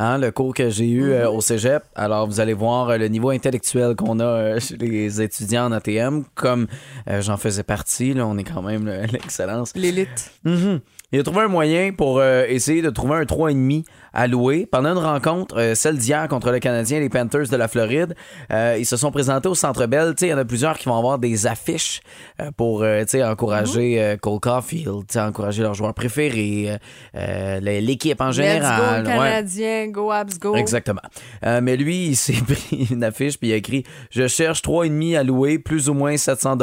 Hein, 0.00 0.18
le 0.18 0.32
cours 0.32 0.52
que 0.54 0.70
j'ai 0.70 0.88
eu 0.88 1.12
euh, 1.12 1.30
au 1.30 1.40
cégep. 1.40 1.84
Alors, 1.94 2.26
vous 2.26 2.40
allez 2.40 2.52
voir 2.52 2.88
euh, 2.90 2.96
le 2.98 3.06
niveau 3.06 3.30
intellectuel 3.30 3.94
qu'on 3.94 4.18
a 4.18 4.24
euh, 4.24 4.58
chez 4.60 4.76
les 4.76 5.22
étudiants 5.22 5.66
en 5.66 5.72
ATM. 5.72 6.24
Comme 6.34 6.66
j'en 7.20 7.36
faisais 7.36 7.62
partie, 7.62 8.12
là, 8.12 8.26
on 8.26 8.36
est 8.36 8.42
quand 8.42 8.62
même 8.62 8.88
l'excellence. 9.12 9.72
L'élite. 9.76 10.32
Mhm. 10.44 10.80
Il 11.12 11.20
a 11.20 11.22
trouvé 11.22 11.42
un 11.42 11.48
moyen 11.48 11.92
pour 11.92 12.20
essayer 12.24 12.82
de 12.82 12.90
trouver 12.90 13.18
un 13.18 13.22
3,5 13.22 13.84
à 14.14 14.26
louer. 14.26 14.66
Pendant 14.70 14.90
une 14.92 15.04
rencontre, 15.04 15.58
euh, 15.58 15.74
celle 15.74 15.98
d'hier 15.98 16.26
contre 16.28 16.50
le 16.50 16.60
Canadien 16.60 16.98
et 16.98 17.00
les 17.00 17.08
Panthers 17.08 17.48
de 17.48 17.56
la 17.56 17.68
Floride, 17.68 18.14
euh, 18.52 18.76
ils 18.78 18.86
se 18.86 18.96
sont 18.96 19.10
présentés 19.10 19.48
au 19.48 19.54
Centre 19.54 19.86
Bell. 19.86 20.14
Tu 20.16 20.20
sais, 20.20 20.26
Il 20.28 20.30
y 20.30 20.34
en 20.34 20.38
a 20.38 20.44
plusieurs 20.44 20.78
qui 20.78 20.88
vont 20.88 20.96
avoir 20.96 21.18
des 21.18 21.46
affiches 21.46 22.00
euh, 22.40 22.50
pour 22.56 22.82
euh, 22.82 23.02
tu 23.02 23.10
sais, 23.10 23.24
encourager 23.24 24.00
euh, 24.02 24.16
Cole 24.16 24.40
Caulfield, 24.40 25.06
tu 25.08 25.14
sais, 25.14 25.20
encourager 25.20 25.62
leurs 25.62 25.74
joueurs 25.74 25.94
préférés, 25.94 26.78
l'équipe 27.60 28.20
en 28.20 28.28
Let's 28.28 28.36
go, 28.36 28.42
général. 28.42 29.02
le 29.02 29.08
Ouais. 29.08 29.14
Canadien, 29.16 29.88
go, 29.88 30.10
abs, 30.10 30.38
go. 30.38 30.54
Exactement. 30.54 31.00
Euh, 31.44 31.60
mais 31.62 31.76
lui, 31.76 32.06
il 32.06 32.16
s'est 32.16 32.32
pris 32.46 32.88
une 32.90 33.04
affiche 33.04 33.38
puis 33.38 33.48
il 33.48 33.52
a 33.52 33.56
écrit 33.56 33.84
Je 34.10 34.26
cherche 34.28 34.62
3,5 34.62 35.18
à 35.18 35.22
louer, 35.22 35.58
plus 35.58 35.88
ou 35.88 35.94
moins 35.94 36.16
700 36.16 36.56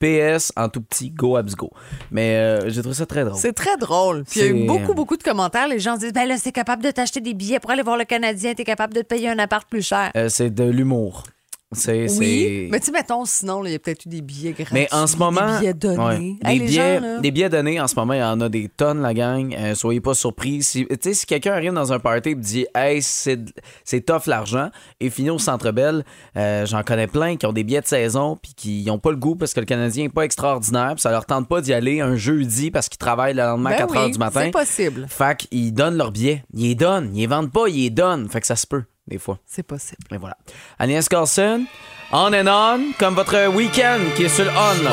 PS 0.00 0.52
en 0.56 0.68
tout 0.68 0.80
petit, 0.80 1.10
go 1.10 1.36
abs 1.36 1.54
go. 1.56 1.70
Mais 2.10 2.36
euh, 2.36 2.68
j'ai 2.70 2.80
trouvé 2.80 2.94
ça 2.94 3.06
très 3.06 3.24
drôle. 3.24 3.38
C'est 3.38 3.52
très 3.52 3.76
drôle. 3.76 4.24
Puis 4.24 4.40
il 4.40 4.46
y 4.46 4.48
a 4.48 4.50
eu 4.50 4.66
beaucoup, 4.66 4.94
beaucoup 4.94 5.16
de 5.16 5.22
commentaires. 5.22 5.68
Les 5.68 5.78
gens 5.78 5.96
disent 5.96 6.12
Ben 6.12 6.26
là, 6.26 6.36
c'est 6.38 6.52
capable 6.52 6.82
de 6.82 6.90
t'acheter 6.90 7.20
des 7.20 7.34
billets 7.34 7.60
pour 7.60 7.70
aller 7.70 7.82
voir 7.82 7.96
le 7.96 8.04
Canadien, 8.04 8.54
t'es 8.54 8.64
capable 8.64 8.94
de 8.94 9.00
te 9.00 9.06
payer 9.06 9.28
un 9.28 9.38
appart 9.38 9.68
plus 9.68 9.86
cher. 9.86 10.10
Euh, 10.16 10.28
c'est 10.28 10.50
de 10.50 10.64
l'humour. 10.64 11.24
C'est, 11.72 12.10
oui. 12.18 12.68
Mais 12.70 12.80
tu 12.80 12.86
sais, 12.86 12.92
mettons, 12.92 13.26
sinon, 13.26 13.62
il 13.66 13.72
y 13.72 13.74
a 13.74 13.78
peut-être 13.78 14.06
eu 14.06 14.08
des 14.08 14.22
billets 14.22 14.52
gratuits. 14.52 14.72
Mais 14.72 14.88
en 14.90 15.06
ce 15.06 15.18
moment. 15.18 15.52
Des 15.52 15.58
billets 15.58 15.74
donnés. 15.74 16.38
ouais, 16.42 16.58
des, 16.58 16.64
billets, 16.64 16.94
gens, 16.94 17.00
là, 17.00 17.18
des 17.20 17.30
billets 17.30 17.48
donnés, 17.50 17.78
en 17.78 17.86
ce 17.86 17.94
moment, 17.94 18.14
il 18.14 18.20
y 18.20 18.22
en 18.22 18.40
a 18.40 18.48
des 18.48 18.70
tonnes, 18.74 19.02
la 19.02 19.12
gang. 19.12 19.54
Euh, 19.54 19.74
soyez 19.74 20.00
pas 20.00 20.14
surpris. 20.14 20.62
Si, 20.62 20.86
tu 20.86 20.96
sais, 21.02 21.12
si 21.12 21.26
quelqu'un 21.26 21.52
arrive 21.52 21.74
dans 21.74 21.92
un 21.92 21.98
party 21.98 22.30
et 22.30 22.34
dit 22.34 22.66
Hey, 22.74 23.02
c'est, 23.02 23.38
c'est 23.84 24.00
tough 24.00 24.26
l'argent, 24.26 24.70
et 24.98 25.10
finit 25.10 25.28
au 25.28 25.38
centre 25.38 25.70
Bell, 25.70 26.04
euh, 26.38 26.64
j'en 26.64 26.82
connais 26.82 27.06
plein 27.06 27.36
qui 27.36 27.44
ont 27.44 27.52
des 27.52 27.64
billets 27.64 27.82
de 27.82 27.86
saison 27.86 28.38
puis 28.40 28.54
qui 28.56 28.84
n'ont 28.86 28.98
pas 28.98 29.10
le 29.10 29.16
goût 29.16 29.36
parce 29.36 29.52
que 29.52 29.60
le 29.60 29.66
Canadien 29.66 30.04
n'est 30.04 30.08
pas 30.08 30.24
extraordinaire, 30.24 30.94
puis 30.94 31.02
ça 31.02 31.10
leur 31.10 31.26
tente 31.26 31.48
pas 31.48 31.60
d'y 31.60 31.74
aller 31.74 32.00
un 32.00 32.16
jeudi 32.16 32.70
parce 32.70 32.88
qu'ils 32.88 32.98
travaillent 32.98 33.34
le 33.34 33.42
lendemain 33.42 33.72
à 33.72 33.78
Ben 33.80 33.86
4 33.86 33.94
h 33.94 34.04
oui, 34.06 34.12
du 34.12 34.18
matin. 34.18 34.40
C'est 34.44 34.50
possible. 34.50 35.06
Fait 35.10 35.36
qu'ils 35.36 35.74
donnent 35.74 35.98
leurs 35.98 36.12
billets. 36.12 36.44
Ils 36.54 36.68
les 36.68 36.74
donnent. 36.74 37.14
Ils 37.14 37.20
les 37.20 37.26
vendent 37.26 37.52
pas, 37.52 37.68
ils 37.68 37.82
les 37.82 37.90
donnent. 37.90 38.26
Fait 38.30 38.40
que 38.40 38.46
ça 38.46 38.56
se 38.56 38.66
peut, 38.66 38.84
des 39.08 39.18
fois. 39.18 39.38
C'est 39.46 39.62
possible. 39.62 40.02
Et 40.12 40.16
voilà. 40.18 40.36
Agnès 40.78 41.08
Carlson, 41.08 41.64
on 42.12 42.32
and 42.32 42.46
on, 42.46 42.92
comme 42.98 43.14
votre 43.14 43.48
week-end 43.48 43.98
qui 44.16 44.24
est 44.24 44.28
sur 44.28 44.44
le 44.44 44.50
on. 44.50 44.82
Là. 44.84 44.92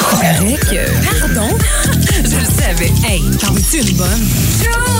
Correct. 0.00 0.66
euh, 0.72 0.86
Pardon? 1.20 1.58
Je 2.24 2.36
le 2.36 2.44
savais. 2.44 2.92
Hey, 3.06 3.22
t'en 3.40 3.54
es-tu 3.56 3.78
une 3.80 3.96
bonne? 3.96 4.91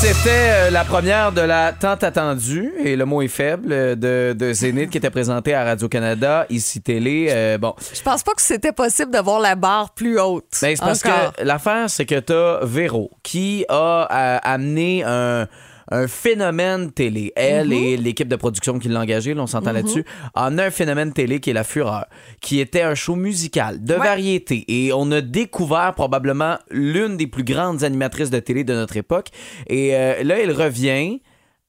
C'était 0.00 0.28
euh, 0.30 0.70
la 0.70 0.84
première 0.84 1.32
de 1.32 1.40
la 1.40 1.72
tant 1.72 1.94
attendue, 1.94 2.72
et 2.84 2.94
le 2.94 3.04
mot 3.04 3.20
est 3.20 3.26
faible, 3.26 3.72
euh, 3.72 3.96
de, 3.96 4.32
de 4.32 4.52
Zénith 4.52 4.90
qui 4.90 4.98
était 4.98 5.10
présenté 5.10 5.54
à 5.54 5.64
Radio-Canada, 5.64 6.46
ici 6.50 6.80
Télé. 6.80 7.26
Euh, 7.30 7.58
bon, 7.58 7.74
Je 7.92 8.00
pense 8.02 8.22
pas 8.22 8.32
que 8.34 8.42
c'était 8.42 8.70
possible 8.70 9.10
d'avoir 9.10 9.40
la 9.40 9.56
barre 9.56 9.90
plus 9.90 10.20
haute. 10.20 10.44
Ben, 10.62 10.76
c'est 10.76 10.84
parce 10.84 11.02
que 11.02 11.42
l'affaire, 11.42 11.90
c'est 11.90 12.06
que 12.06 12.20
t'as 12.20 12.64
Véro 12.64 13.10
qui 13.24 13.64
a 13.68 14.38
amené 14.44 15.02
un, 15.04 15.48
un 15.90 16.06
phénomène 16.06 16.92
télé. 16.92 17.32
Elle 17.36 17.72
et 17.72 17.96
l'équipe 17.96 18.28
de 18.28 18.36
production 18.36 18.78
qui 18.78 18.88
l'a 18.88 19.00
engagée, 19.00 19.32
là, 19.34 19.42
on 19.42 19.46
s'entend 19.46 19.70
Mhm. 19.70 19.76
là-dessus, 19.76 20.04
en 20.34 20.58
a 20.58 20.64
un 20.66 20.70
phénomène 20.70 21.12
télé 21.12 21.40
qui 21.40 21.50
est 21.50 21.54
La 21.54 21.64
Fureur, 21.64 22.06
qui 22.40 22.60
était 22.60 22.82
un 22.82 22.94
show 22.94 23.14
musical 23.16 23.82
de 23.82 23.94
variété. 23.94 24.64
Et 24.68 24.92
on 24.92 25.10
a 25.12 25.20
découvert 25.20 25.94
probablement 25.94 26.58
l'une 26.70 27.16
des 27.16 27.26
plus 27.26 27.44
grandes 27.44 27.84
animatrices 27.84 28.30
de 28.30 28.38
télé 28.40 28.64
de 28.64 28.74
notre 28.74 28.96
époque. 28.96 29.28
Et 29.68 29.94
euh, 29.96 30.22
là, 30.24 30.38
elle 30.38 30.52
revient 30.52 31.20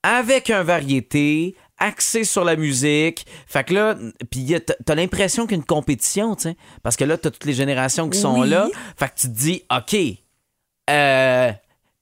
avec 0.04 0.50
un 0.50 0.64
variété 0.64 1.56
axé 1.78 2.26
sur 2.26 2.44
la 2.44 2.58
musique. 2.58 3.26
Fait 3.48 3.64
que 3.64 3.74
là, 3.74 3.96
puis 4.30 4.54
t'as 4.86 4.96
l'impression 4.96 5.44
qu'il 5.46 5.52
y 5.52 5.56
a 5.56 5.62
une 5.62 5.66
compétition, 5.66 6.36
tu 6.36 6.44
sais. 6.44 6.58
Parce 6.84 6.98
que 6.98 7.06
là, 7.06 7.18
t'as 7.18 7.32
toutes 7.32 7.46
les 7.46 7.54
générations 7.54 8.10
qui 8.10 8.20
sont 8.20 8.42
Oui. 8.42 8.50
là. 8.50 8.68
Fait 8.98 9.08
que 9.08 9.14
tu 9.16 9.28
te 9.28 9.34
dis, 9.34 9.64
OK, 9.74 9.96
euh, 10.90 11.52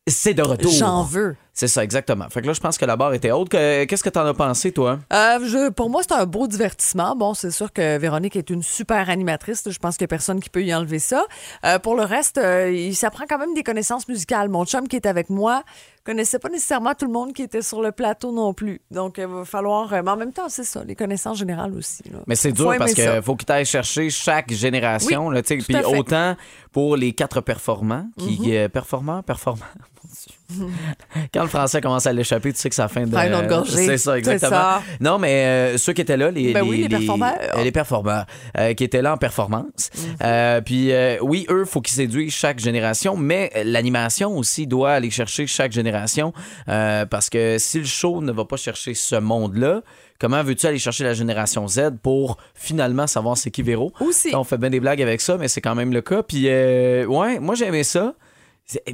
c'est 0.07 0.33
de 0.33 0.41
retour. 0.41 0.71
J'en 0.71 1.03
veux. 1.03 1.35
C'est 1.59 1.67
ça, 1.67 1.83
exactement. 1.83 2.29
Fait 2.29 2.43
que 2.43 2.45
là, 2.45 2.53
je 2.53 2.59
pense 2.59 2.77
que 2.77 2.85
la 2.85 2.95
barre 2.95 3.15
était 3.15 3.31
haute. 3.31 3.49
Que- 3.49 3.85
Qu'est-ce 3.85 4.03
que 4.03 4.09
t'en 4.09 4.27
as 4.27 4.33
pensé, 4.35 4.71
toi? 4.71 4.99
Euh, 5.11 5.39
je- 5.43 5.69
pour 5.71 5.89
moi, 5.89 6.03
c'est 6.03 6.13
un 6.13 6.27
beau 6.27 6.45
divertissement. 6.45 7.15
Bon, 7.15 7.33
c'est 7.33 7.49
sûr 7.49 7.73
que 7.73 7.97
Véronique 7.97 8.35
est 8.35 8.51
une 8.51 8.61
super 8.61 9.09
animatrice. 9.09 9.63
Je 9.67 9.79
pense 9.79 9.97
qu'il 9.97 10.03
n'y 10.05 10.09
a 10.09 10.13
personne 10.13 10.39
qui 10.39 10.51
peut 10.51 10.61
y 10.63 10.71
enlever 10.75 10.99
ça. 10.99 11.25
Euh, 11.65 11.79
pour 11.79 11.95
le 11.95 12.03
reste, 12.03 12.37
euh, 12.37 12.69
il 12.71 12.95
s'apprend 12.95 13.25
quand 13.27 13.39
même 13.39 13.55
des 13.55 13.63
connaissances 13.63 14.07
musicales. 14.07 14.49
Mon 14.49 14.65
chum 14.65 14.87
qui 14.87 14.97
est 14.97 15.07
avec 15.07 15.31
moi 15.31 15.63
connaissait 16.05 16.37
pas 16.37 16.49
nécessairement 16.49 16.93
tout 16.93 17.07
le 17.07 17.11
monde 17.11 17.33
qui 17.33 17.41
était 17.41 17.63
sur 17.63 17.81
le 17.81 17.91
plateau 17.91 18.31
non 18.31 18.53
plus. 18.53 18.79
Donc, 18.91 19.15
il 19.17 19.25
va 19.25 19.43
falloir... 19.43 19.91
euh, 19.91 20.01
mais 20.05 20.11
en 20.11 20.15
même 20.15 20.33
temps, 20.33 20.49
c'est 20.49 20.63
ça, 20.63 20.83
les 20.83 20.95
connaissances 20.95 21.39
générales 21.39 21.73
aussi. 21.73 22.03
là. 22.11 22.19
Mais 22.27 22.35
c'est 22.35 22.51
dur 22.51 22.65
parce 22.77 22.93
qu'il 22.93 23.21
faut 23.23 23.35
que 23.35 23.45
tu 23.45 23.51
ailles 23.51 23.65
chercher 23.65 24.11
chaque 24.11 24.53
génération. 24.53 25.29
Oui, 25.29 25.33
là, 25.33 25.41
Puis 25.41 25.75
autant 25.97 26.35
pour 26.71 26.95
les 26.97 27.13
quatre 27.13 27.41
performants, 27.41 28.05
qui 28.19 28.55
performants, 28.71 29.23
performants. 29.23 29.65
Mon 30.03 30.09
Dieu. 30.11 30.35
Quand 31.33 31.41
le 31.41 31.47
français 31.49 31.81
commence 31.81 32.05
à 32.07 32.13
l'échapper, 32.13 32.53
tu 32.53 32.59
sais 32.59 32.69
que 32.69 32.75
ça 32.75 32.87
fin 32.87 33.03
de. 33.05 33.47
Gorgée. 33.47 33.85
C'est 33.85 33.97
ça, 33.97 34.17
exactement. 34.17 34.51
ça. 34.51 34.81
Non, 34.99 35.19
mais 35.19 35.45
euh, 35.45 35.77
ceux 35.77 35.93
qui 35.93 36.01
étaient 36.01 36.17
là, 36.17 36.31
les, 36.31 36.53
Ben 36.53 36.63
oui, 36.63 36.81
les 36.83 36.89
performeurs. 36.89 37.37
euh, 37.55 37.63
les 37.63 37.71
performeurs, 37.71 38.25
euh, 38.57 38.73
qui 38.73 38.83
étaient 38.83 39.01
là 39.01 39.13
en 39.13 39.17
performance. 39.17 39.89
Mhm. 39.95 40.01
Euh, 40.23 40.61
puis 40.61 40.91
euh, 40.91 41.17
oui, 41.21 41.45
eux, 41.49 41.65
faut 41.65 41.81
qu'ils 41.81 41.95
séduisent 41.95 42.33
chaque 42.33 42.59
génération, 42.59 43.15
mais 43.17 43.51
euh, 43.55 43.63
l'animation 43.65 44.37
aussi 44.37 44.67
doit 44.67 44.91
aller 44.93 45.09
chercher 45.11 45.47
chaque 45.47 45.71
génération 45.71 46.33
euh, 46.69 47.05
parce 47.05 47.29
que 47.29 47.57
si 47.59 47.79
le 47.79 47.85
show 47.85 48.21
ne 48.21 48.31
va 48.31 48.45
pas 48.45 48.57
chercher 48.57 48.93
ce 48.93 49.15
monde-là, 49.15 49.81
comment 50.19 50.41
veux-tu 50.43 50.65
aller 50.65 50.79
chercher 50.79 51.03
la 51.03 51.13
génération 51.13 51.67
Z 51.67 51.91
pour 52.01 52.37
finalement 52.55 53.07
savoir 53.07 53.37
c'est 53.37 53.51
qui 53.51 53.61
Véro? 53.63 53.91
Aussi. 53.99 54.29
On 54.33 54.43
fait 54.43 54.57
bien 54.57 54.69
des 54.69 54.79
blagues 54.79 55.01
avec 55.01 55.21
ça, 55.21 55.37
mais 55.37 55.47
c'est 55.47 55.61
quand 55.61 55.75
même 55.75 55.91
le 55.93 56.01
cas. 56.01 56.23
Puis 56.23 56.45
euh, 56.47 57.05
ouais, 57.05 57.39
moi 57.39 57.55
j'ai 57.55 57.65
aimé 57.67 57.83
ça. 57.83 58.13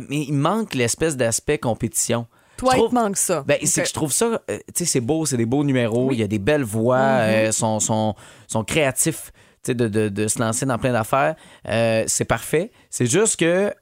Mais 0.09 0.25
il 0.27 0.33
manque 0.33 0.75
l'espèce 0.75 1.17
d'aspect 1.17 1.57
compétition. 1.57 2.27
Toi, 2.57 2.71
Je 2.73 2.75
il 2.75 2.79
trouve- 2.79 2.89
te 2.91 2.95
manque 2.95 3.17
ça. 3.17 3.43
ben, 3.47 3.57
c'est 3.63 3.81
que 3.81 3.87
je 3.87 3.93
trouve 3.93 4.13
ça, 4.13 4.25
euh, 4.49 4.57
tu 4.67 4.73
sais, 4.77 4.85
c'est 4.85 5.01
beau, 5.01 5.25
c'est 5.25 5.37
des 5.37 5.45
beaux 5.47 5.63
numéros, 5.63 6.11
il 6.11 6.19
y 6.19 6.23
a 6.23 6.27
des 6.27 6.37
belles 6.39 6.63
voix, 6.63 6.97
euh, 6.97 7.51
sont, 7.51 7.79
sont, 7.79 8.13
sont 8.47 8.63
créatifs, 8.63 9.31
tu 9.63 9.71
sais, 9.71 9.73
de, 9.75 9.87
de, 9.87 10.09
de 10.09 10.27
se 10.27 10.37
lancer 10.39 10.65
dans 10.67 10.77
plein 10.77 10.91
d'affaires. 10.93 11.35
Euh, 11.67 12.03
c'est 12.07 12.25
parfait. 12.25 12.71
C'est 12.91 13.07
juste 13.07 13.37
que 13.39 13.73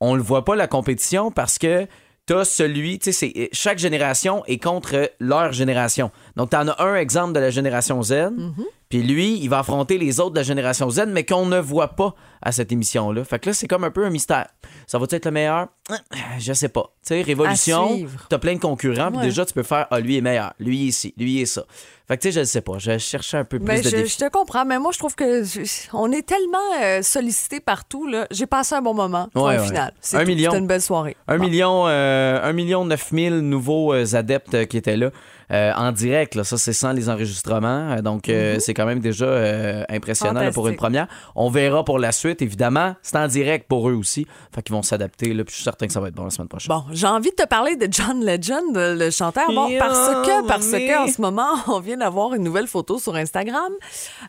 on 0.00 0.14
le 0.14 0.22
voit 0.22 0.44
pas 0.44 0.56
la 0.56 0.66
compétition 0.66 1.30
parce 1.30 1.56
que 1.58 1.86
t'as 2.26 2.44
celui, 2.44 2.98
tu 2.98 3.12
sais, 3.14 3.48
chaque 3.52 3.78
génération 3.78 4.44
est 4.46 4.62
contre 4.62 5.10
leur 5.18 5.52
génération. 5.52 6.10
Donc, 6.36 6.50
t'en 6.50 6.68
as 6.68 6.82
un 6.82 6.96
exemple 6.96 7.32
de 7.32 7.40
la 7.40 7.50
génération 7.50 8.02
Z, 8.02 8.12
Mm-hmm. 8.12 8.64
Puis 8.88 9.02
lui, 9.02 9.38
il 9.40 9.48
va 9.48 9.58
affronter 9.60 9.98
les 9.98 10.20
autres 10.20 10.30
de 10.32 10.36
la 10.38 10.42
génération 10.44 10.88
Z, 10.90 11.06
mais 11.08 11.24
qu'on 11.24 11.46
ne 11.46 11.58
voit 11.58 11.88
pas 11.96 12.14
à 12.42 12.52
cette 12.52 12.70
émission-là. 12.70 13.24
Fait 13.24 13.38
que 13.40 13.48
là, 13.50 13.52
c'est 13.54 13.66
comme 13.66 13.82
un 13.84 13.90
peu 13.90 14.04
un 14.04 14.10
mystère. 14.10 14.46
Ça 14.86 14.98
va-tu 14.98 15.16
être 15.16 15.24
le 15.24 15.30
meilleur? 15.32 15.68
Je 16.38 16.52
sais 16.52 16.68
pas. 16.68 16.92
Tu 17.04 17.08
sais, 17.14 17.22
Révolution, 17.22 18.06
t'as 18.28 18.38
plein 18.38 18.54
de 18.54 18.60
concurrents, 18.60 19.10
puis 19.10 19.20
déjà, 19.22 19.44
tu 19.44 19.52
peux 19.54 19.62
faire, 19.62 19.86
ah, 19.90 19.98
lui 20.00 20.16
est 20.16 20.20
meilleur, 20.20 20.52
lui 20.60 20.82
est 20.84 20.86
ici, 20.88 21.14
lui 21.16 21.40
est 21.40 21.46
ça. 21.46 21.64
Fait 22.08 22.16
que, 22.16 22.22
tu 22.22 22.28
sais, 22.28 22.32
je 22.32 22.40
ne 22.40 22.44
sais 22.44 22.60
pas. 22.60 22.78
Je 22.78 22.98
cherchais 22.98 23.36
un 23.38 23.44
peu 23.44 23.58
plus 23.58 23.66
Mais 23.66 23.80
de 23.80 23.88
je, 23.88 23.96
défis. 23.96 24.16
je 24.20 24.24
te 24.26 24.30
comprends, 24.30 24.64
mais 24.64 24.78
moi, 24.78 24.92
je 24.92 24.98
trouve 24.98 25.16
que 25.16 25.42
je- 25.42 25.88
on 25.92 26.12
est 26.12 26.24
tellement 26.24 26.58
euh, 26.80 27.02
sollicité 27.02 27.58
partout. 27.58 28.06
là. 28.06 28.28
J'ai 28.30 28.46
passé 28.46 28.76
un 28.76 28.82
bon 28.82 28.94
moment. 28.94 29.28
Ouais, 29.34 29.42
ouais. 29.58 29.66
final. 29.66 29.92
C'est 30.00 30.16
Un 30.16 30.20
tout. 30.20 30.26
million. 30.28 30.50
C'était 30.52 30.60
une 30.60 30.68
belle 30.68 30.82
soirée. 30.82 31.16
Un 31.26 31.38
million, 31.38 31.88
euh, 31.88 32.38
un 32.40 32.52
million 32.52 32.84
neuf 32.84 33.10
mille 33.10 33.40
nouveaux 33.40 33.92
euh, 33.92 34.04
adeptes 34.14 34.54
euh, 34.54 34.64
qui 34.66 34.76
étaient 34.76 34.96
là 34.96 35.10
euh, 35.52 35.72
en 35.74 35.92
direct. 35.92 36.34
Là. 36.34 36.44
Ça, 36.44 36.58
c'est 36.58 36.72
sans 36.72 36.92
les 36.92 37.08
enregistrements. 37.08 37.92
Euh, 37.92 38.02
donc, 38.02 38.28
euh, 38.28 38.58
c'est 38.58 38.74
quand 38.74 38.86
même 38.86 39.00
déjà 39.00 39.24
euh, 39.26 39.84
impressionnant 39.88 40.40
là, 40.40 40.50
pour 40.50 40.68
une 40.68 40.76
première. 40.76 41.06
On 41.34 41.50
verra 41.50 41.84
pour 41.84 41.98
la 41.98 42.12
suite, 42.12 42.42
évidemment. 42.42 42.94
C'est 43.02 43.16
en 43.16 43.26
direct 43.28 43.68
pour 43.68 43.88
eux 43.88 43.94
aussi. 43.94 44.26
Fait 44.54 44.62
qu'ils 44.62 44.74
vont 44.74 44.82
s'adapter. 44.82 45.32
Là, 45.34 45.44
puis 45.44 45.52
je 45.52 45.56
suis 45.56 45.64
certain 45.64 45.86
que 45.86 45.92
ça 45.92 46.00
va 46.00 46.08
être 46.08 46.14
bon 46.14 46.24
la 46.24 46.30
semaine 46.30 46.48
prochaine. 46.48 46.74
Bon, 46.74 46.84
j'ai 46.92 47.06
envie 47.06 47.30
de 47.30 47.34
te 47.36 47.46
parler 47.46 47.76
de 47.76 47.88
John 47.90 48.24
Legend, 48.24 48.62
le 48.74 49.10
chanteur. 49.10 49.46
Bon, 49.52 49.68
Yeah, 49.68 49.80
parce 49.84 50.08
que, 50.26 50.46
parce 50.46 50.66
mais- 50.68 50.86
que 50.88 50.98
en 51.04 51.08
ce 51.08 51.20
moment, 51.20 51.54
on 51.68 51.80
vient 51.80 51.96
d'avoir 51.96 52.34
une 52.34 52.42
nouvelle 52.42 52.66
photo 52.66 52.98
sur 52.98 53.14
Instagram. 53.16 53.72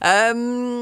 Euh, 0.05 0.81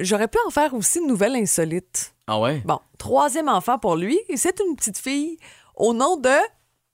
J'aurais 0.00 0.28
pu 0.28 0.38
en 0.46 0.50
faire 0.50 0.74
aussi 0.74 0.98
une 0.98 1.06
nouvelle 1.08 1.36
insolite. 1.36 2.14
Ah 2.26 2.38
ouais? 2.40 2.62
Bon, 2.64 2.78
troisième 2.98 3.48
enfant 3.48 3.78
pour 3.78 3.96
lui. 3.96 4.18
Et 4.28 4.36
c'est 4.36 4.58
une 4.60 4.76
petite 4.76 4.98
fille 4.98 5.36
au 5.76 5.92
nom 5.94 6.16
de 6.16 6.28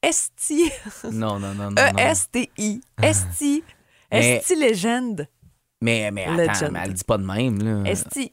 Esti. 0.03 0.71
Non, 1.13 1.39
non, 1.41 1.55
non, 1.55 1.71
non. 1.71 1.75
E-S-T-I. 1.77 2.81
Esti. 3.03 3.65
Esti 4.11 4.55
Legend. 4.57 5.29
Mais, 5.81 6.11
mais 6.11 6.27
attends, 6.27 6.71
mais 6.71 6.81
elle 6.85 6.95
dit 6.95 7.05
pas 7.05 7.19
de 7.19 7.25
même. 7.25 7.63
Là. 7.63 7.91
Esti. 7.91 8.33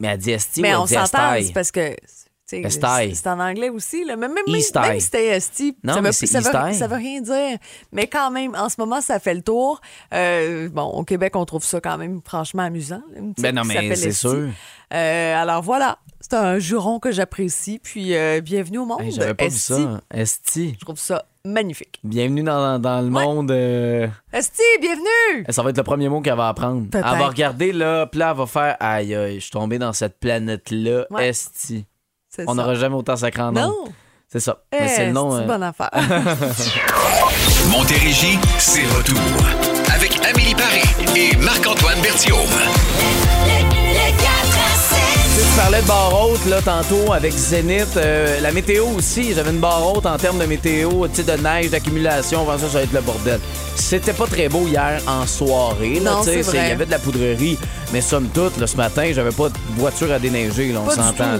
Mais 0.00 0.08
elle 0.08 0.18
dit 0.18 0.30
Esti 0.32 0.60
Mais 0.60 0.74
ou 0.74 0.80
on 0.80 0.84
dit 0.84 0.94
s'entend, 0.94 1.34
c'est 1.40 1.52
parce 1.52 1.70
que. 1.70 1.96
C'est 2.46 3.26
en 3.26 3.40
anglais 3.40 3.68
aussi. 3.70 4.04
Là. 4.04 4.14
Mais 4.16 4.28
même, 4.28 4.34
même, 4.46 4.54
même 4.54 4.60
si 5.00 5.04
c'était 5.06 5.26
Esti, 5.36 5.76
Non, 5.82 5.94
ça, 5.94 6.00
mais 6.00 6.08
veut, 6.10 6.12
ça, 6.12 6.40
veut, 6.40 6.72
ça 6.74 6.86
veut 6.86 6.96
rien 6.96 7.20
dire. 7.20 7.58
Mais 7.92 8.06
quand 8.06 8.30
même, 8.30 8.54
en 8.54 8.68
ce 8.68 8.76
moment, 8.78 9.00
ça 9.00 9.18
fait 9.18 9.34
le 9.34 9.42
tour. 9.42 9.80
Euh, 10.14 10.68
bon, 10.68 10.84
au 10.84 11.02
Québec, 11.04 11.34
on 11.34 11.44
trouve 11.44 11.64
ça 11.64 11.80
quand 11.80 11.98
même 11.98 12.20
franchement 12.24 12.62
amusant. 12.62 13.02
Ben 13.38 13.54
non, 13.54 13.64
mais 13.64 13.94
c'est 13.96 14.12
sûr. 14.12 14.48
Euh, 14.94 15.34
alors 15.42 15.62
voilà, 15.62 15.98
c'est 16.20 16.34
un 16.34 16.60
juron 16.60 17.00
que 17.00 17.10
j'apprécie. 17.10 17.80
Puis 17.82 18.14
euh, 18.14 18.40
bienvenue 18.40 18.78
au 18.78 18.86
monde. 18.86 19.02
Hey, 19.02 19.10
J'avais 19.10 19.34
pas 19.34 19.46
Esti. 19.46 19.72
vu 19.74 19.82
ça. 19.82 20.00
Esti. 20.14 20.76
Je 20.78 20.84
trouve 20.84 20.98
ça 21.00 21.24
magnifique. 21.44 21.98
Bienvenue 22.04 22.44
dans, 22.44 22.78
dans 22.78 23.00
le 23.00 23.10
monde. 23.10 23.50
euh, 23.50 24.06
Esti, 24.32 24.62
bienvenue! 24.80 25.44
Ça 25.48 25.62
va 25.64 25.70
être 25.70 25.76
le 25.76 25.82
premier 25.82 26.08
mot 26.08 26.20
qu'elle 26.20 26.36
va 26.36 26.48
apprendre. 26.48 26.86
Elle 26.92 27.00
va 27.00 27.26
regarder 27.28 27.72
là, 27.72 28.06
puis 28.06 28.20
là, 28.20 28.30
elle 28.30 28.36
va 28.36 28.46
faire 28.46 28.76
Aïe, 28.78 29.14
aïe, 29.16 29.34
je 29.36 29.40
suis 29.40 29.50
tombé 29.50 29.78
dans 29.78 29.92
cette 29.92 30.18
planète-là, 30.20 31.06
Ouais. 31.10 31.28
Esti. 31.28 31.84
On 32.46 32.54
n'aura 32.54 32.74
jamais 32.74 32.94
autant 32.96 33.16
sacré 33.16 33.42
en 33.42 33.52
nom. 33.52 33.60
Non! 33.68 33.74
C'est 34.28 34.40
ça. 34.40 34.58
Mais 34.72 34.88
c'est 34.88 35.02
Eh, 35.04 35.06
le 35.06 35.12
nom. 35.12 35.30
c'est 35.30 35.36
une 35.38 35.42
euh, 35.44 35.46
bonne 35.46 35.62
affaire. 35.62 35.90
Montérégie, 37.70 38.38
c'est 38.58 38.84
retour. 38.96 39.18
Avec 39.94 40.18
Amélie 40.26 40.54
Paris 40.54 40.82
et 41.16 41.36
Marc-Antoine 41.36 42.00
Berthiaume. 42.00 42.38
Tu 45.34 45.42
sais, 45.42 45.48
tu 45.48 45.60
parlais 45.60 45.80
de 45.82 45.86
barre 45.86 46.24
haute 46.28 46.44
là, 46.46 46.60
tantôt 46.62 47.12
avec 47.12 47.32
Zénith. 47.32 47.96
Euh, 47.96 48.40
la 48.40 48.52
météo 48.52 48.86
aussi, 48.96 49.32
j'avais 49.34 49.50
une 49.50 49.58
barre 49.60 49.86
haute 49.94 50.06
en 50.06 50.16
termes 50.16 50.38
de 50.38 50.46
météo, 50.46 51.06
de 51.08 51.42
neige, 51.42 51.70
d'accumulation. 51.70 52.40
Avant 52.42 52.58
ça, 52.58 52.66
ça 52.68 52.78
va 52.78 52.82
être 52.84 52.92
le 52.92 53.00
bordel. 53.02 53.40
C'était 53.74 54.12
pas 54.12 54.26
très 54.26 54.48
beau 54.48 54.66
hier 54.66 55.00
en 55.06 55.26
soirée. 55.26 56.00
Là, 56.00 56.12
Non, 56.12 56.18
tu 56.20 56.26
sais, 56.26 56.32
c'est 56.38 56.42
c'est- 56.42 56.50
vrai. 56.56 56.66
Il 56.66 56.68
y 56.70 56.72
avait 56.72 56.86
de 56.86 56.90
la 56.90 56.98
poudrerie, 56.98 57.58
mais 57.92 58.00
somme 58.00 58.28
toute, 58.28 58.56
là, 58.58 58.66
ce 58.66 58.76
matin, 58.76 59.10
j'avais 59.14 59.30
pas 59.30 59.48
de 59.50 59.54
voiture 59.76 60.10
à 60.12 60.18
déneiger. 60.18 60.72
Là, 60.72 60.80
on 60.86 60.90
s'entend. 60.90 61.38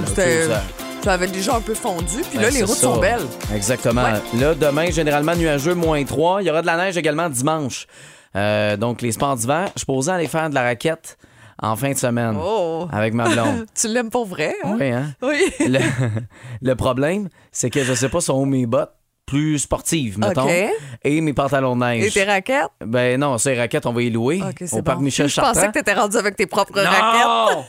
Là, 0.99 1.03
ça- 1.05 1.13
avait 1.13 1.27
déjà 1.29 1.55
un 1.57 1.61
peu 1.61 1.75
fondu. 1.75 2.23
Puis 2.31 2.39
là, 2.39 2.45
Ben, 2.45 2.51
les 2.53 2.59
c'est 2.59 2.65
routes 2.65 2.75
ça. 2.77 2.81
sont 2.83 2.99
belles. 3.01 3.27
Exactement. 3.55 4.03
Ouais. 4.05 4.41
Là, 4.41 4.55
demain, 4.55 4.91
généralement 4.91 5.35
nuageux, 5.35 5.75
moins 5.75 6.03
3. 6.05 6.43
Il 6.43 6.47
y 6.47 6.51
aura 6.51 6.63
de 6.63 6.67
la 6.67 6.77
neige 6.77 6.97
également 6.97 7.29
dimanche. 7.29 7.87
Euh, 8.35 8.77
donc, 8.77 9.03
les 9.03 9.13
sports 9.13 9.37
d'hiver, 9.37 9.71
je 9.77 9.85
posais 9.85 10.11
aller 10.13 10.29
faire 10.29 10.51
de 10.51 10.55
la 10.55 10.63
raquette 10.63 11.17
en 11.63 11.75
fin 11.77 11.93
de 11.93 11.97
semaine 11.97 12.37
Oh! 12.39 12.87
avec 12.93 13.15
ma 13.15 13.29
blonde. 13.31 13.67
tu 13.75 13.89
l'aimes 13.89 14.11
pour 14.11 14.27
vrai, 14.27 14.55
hein? 14.65 14.77
Oui, 14.79 14.91
hein? 14.91 15.07
Oui. 15.23 15.41
Le, 15.67 15.79
le 16.61 16.75
problème, 16.75 17.29
c'est 17.51 17.71
que 17.71 17.83
je 17.83 17.95
sais 17.95 18.09
pas 18.11 18.21
sont 18.21 18.35
où 18.35 18.45
mes 18.45 18.67
bottes 18.67 18.93
plus 19.25 19.59
sportives, 19.59 20.19
mettons, 20.21 20.47
et 21.03 21.21
mes 21.21 21.33
pantalons 21.33 21.75
de 21.75 21.85
Et 21.87 21.99
neige. 22.03 22.13
tes 22.15 22.23
raquettes? 22.25 22.69
Ben 22.85 23.19
non, 23.19 23.39
ces 23.39 23.57
raquettes, 23.59 23.85
on 23.87 23.93
va 23.93 24.03
y 24.03 24.11
louer 24.11 24.41
OK, 24.41 24.55
c'est 24.67 24.77
au 24.79 24.83
parc. 24.83 25.01
Michel 25.01 25.29
Je 25.31 25.41
pensais 25.41 25.55
Chartrand. 25.55 25.73
que 25.73 25.79
t'étais 25.79 25.95
rendu 25.95 26.17
avec 26.17 26.37
tes 26.37 26.47
propres 26.47 26.79
raquettes. 26.81 27.65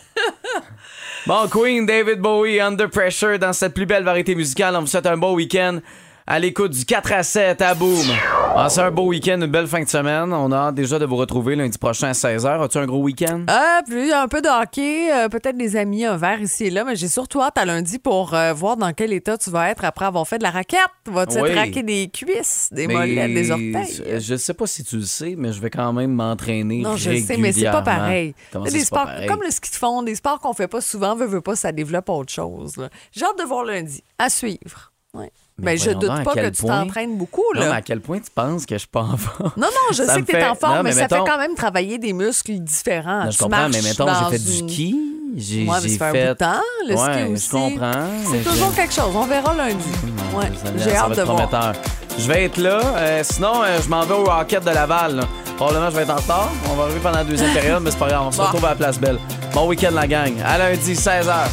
Bon, 1.27 1.45
Queen, 1.49 1.85
David 1.85 2.21
Bowie, 2.21 2.61
Under 2.61 2.89
Pressure, 2.89 3.37
dans 3.37 3.51
cette 3.51 3.73
plus 3.73 3.85
belle 3.85 4.05
variété 4.05 4.33
musicale. 4.33 4.77
On 4.77 4.79
vous 4.79 4.87
souhaite 4.87 5.07
un 5.07 5.17
beau 5.17 5.33
week-end 5.33 5.81
à 6.29 6.39
l'écoute 6.39 6.71
du 6.73 6.83
4 6.83 7.13
à 7.13 7.23
7 7.23 7.61
à 7.61 7.73
Boom. 7.73 8.05
Passez 8.53 8.81
un 8.81 8.91
beau 8.91 9.05
week-end, 9.05 9.35
une 9.39 9.45
belle 9.47 9.67
fin 9.67 9.81
de 9.81 9.87
semaine. 9.87 10.33
On 10.33 10.51
a 10.51 10.57
hâte 10.57 10.75
déjà 10.75 10.99
de 10.99 11.05
vous 11.05 11.15
retrouver 11.15 11.55
lundi 11.55 11.77
prochain 11.77 12.09
à 12.09 12.11
16h. 12.11 12.63
As-tu 12.63 12.77
un 12.79 12.85
gros 12.85 13.01
week-end? 13.01 13.45
Ah, 13.47 13.79
un 13.87 14.27
peu 14.27 14.41
de 14.41 14.61
hockey, 14.61 15.09
euh, 15.13 15.29
peut-être 15.29 15.55
des 15.55 15.77
amis, 15.77 16.03
un 16.03 16.17
verre 16.17 16.41
ici 16.41 16.65
et 16.65 16.69
là, 16.69 16.83
mais 16.83 16.97
j'ai 16.97 17.07
surtout 17.07 17.41
hâte 17.41 17.57
à 17.57 17.63
lundi 17.63 17.97
pour 17.97 18.33
euh, 18.33 18.51
voir 18.51 18.75
dans 18.75 18.91
quel 18.91 19.13
état 19.13 19.37
tu 19.37 19.49
vas 19.51 19.69
être 19.69 19.85
après 19.85 20.05
avoir 20.05 20.27
fait 20.27 20.37
de 20.37 20.43
la 20.43 20.49
raquette. 20.51 20.79
Vas-tu 21.05 21.39
Oui. 21.39 21.49
te 21.51 21.55
raquer 21.55 21.83
des 21.83 22.09
cuisses, 22.09 22.69
des 22.73 22.87
Mais 22.87 22.93
mollets, 22.95 23.27
des 23.29 23.51
orteils? 23.51 24.19
Je 24.19 24.35
sais 24.35 24.53
pas 24.53 24.67
si 24.67 24.83
tu 24.83 24.97
le 24.97 25.03
sais, 25.05 25.35
mais 25.37 25.53
je 25.53 25.61
vais 25.61 25.69
quand 25.69 25.93
même 25.93 26.11
m'entraîner 26.11 26.81
Non, 26.81 26.97
je 26.97 27.15
sais, 27.21 27.37
mais 27.37 27.53
c'est 27.53 27.71
pas 27.71 27.83
pareil. 27.83 28.35
Comment 28.51 28.65
ça, 28.65 28.71
des 28.71 28.85
pas 28.85 29.05
pareil? 29.05 29.27
comme 29.27 29.43
le 29.43 29.51
ski 29.51 29.71
de 29.71 29.75
fond, 29.75 30.03
des 30.03 30.15
sports 30.15 30.39
qu'on 30.39 30.53
fait 30.53 30.67
pas 30.67 30.81
souvent, 30.81 31.15
veut, 31.15 31.25
veut 31.27 31.41
pas, 31.41 31.55
ça 31.55 31.71
développe 31.71 32.09
autre 32.09 32.33
chose. 32.33 32.73
J'ai 33.13 33.23
hâte 33.23 33.39
de 33.39 33.43
voir 33.45 33.63
lundi. 33.63 34.03
À 34.19 34.29
suivre. 34.29 34.91
Ouais. 35.13 35.31
Mais 35.59 35.75
Ben, 35.75 35.79
je 35.79 35.89
doute 35.91 36.09
à 36.11 36.19
pas 36.21 36.33
que 36.33 36.39
quel 36.39 36.51
tu 36.51 36.61
point- 36.61 36.83
t'entraînes 36.83 37.17
beaucoup, 37.17 37.41
Non, 37.55 37.61
là. 37.61 37.69
mais 37.71 37.75
à 37.77 37.81
quel 37.81 37.99
point 37.99 38.19
tu 38.19 38.29
penses 38.33 38.65
que 38.67 38.75
je 38.75 38.79
suis 38.79 38.87
pas 38.87 39.01
en 39.01 39.17
forme? 39.17 39.51
Non, 39.57 39.65
non, 39.67 39.91
je 39.91 40.03
Ça 40.03 40.13
sais 40.13 40.19
me 40.19 40.25
que 40.25 40.31
tu 40.31 40.37
es 40.37 40.39
fait- 40.41 40.47
en 40.47 40.53
forme, 40.55 40.75
non, 40.77 40.83
mais, 40.83 40.93
mais 40.93 41.01
ça 41.01 41.07
fait 41.07 41.23
quand 41.25 41.37
même 41.39 41.55
travailler 41.55 41.97
des 41.97 42.13
muscles 42.13 42.59
différents. 42.59 43.25
Non, 43.25 43.31
je 43.31 43.37
Tu 43.37 43.43
comprends, 43.43 43.69
mais 43.69 43.81
mettons, 43.81 44.05
j'ai 44.07 44.37
fait 44.37 44.43
du 44.43 44.57
ski. 44.71 44.95
J'ai 45.35 45.65
Ouais, 45.67 45.79
fait 45.81 46.01
un 46.03 46.11
bout 46.11 46.17
de 46.17 46.33
temps, 46.33 46.61
le 46.87 46.95
ouais, 46.95 47.37
ski 47.37 47.45
je 47.47 47.51
comprends. 47.51 48.07
C'est 48.31 48.43
toujours 48.49 48.73
quelque 48.75 48.93
chose. 48.93 49.13
On 49.15 49.25
verra 49.25 49.53
lundi. 49.55 49.75
Ouais, 50.35 50.45
j'ai 50.77 50.95
hâte 50.95 51.15
de 51.17 51.21
voir. 51.23 51.73
Je 52.19 52.27
vais 52.27 52.45
être 52.45 52.57
là. 52.57 52.79
euh, 52.95 53.23
sinon, 53.23 53.63
euh, 53.63 53.77
je 53.83 53.89
m'en 53.89 54.01
vais 54.05 54.13
au 54.13 54.23
Rocket 54.25 54.63
de 54.63 54.69
Laval. 54.71 55.15
là. 55.17 55.23
Probablement, 55.57 55.89
je 55.89 55.95
vais 55.95 56.03
être 56.03 56.11
en 56.11 56.15
retard. 56.17 56.49
On 56.71 56.75
va 56.75 56.83
arriver 56.83 56.99
pendant 57.01 57.17
la 57.17 57.23
deuxième 57.23 57.51
période, 57.53 57.81
mais 57.83 57.91
c'est 57.91 57.97
pas 57.99 58.07
grave. 58.09 58.25
On 58.27 58.31
se 58.31 58.37
Bon. 58.37 58.43
retrouve 58.43 58.65
à 58.65 58.69
la 58.69 58.75
place 58.75 58.99
belle. 58.99 59.17
Bon 59.53 59.67
week-end, 59.67 59.91
la 59.91 60.07
gang. 60.07 60.33
À 60.45 60.57
lundi, 60.59 60.95
16h. 60.95 61.49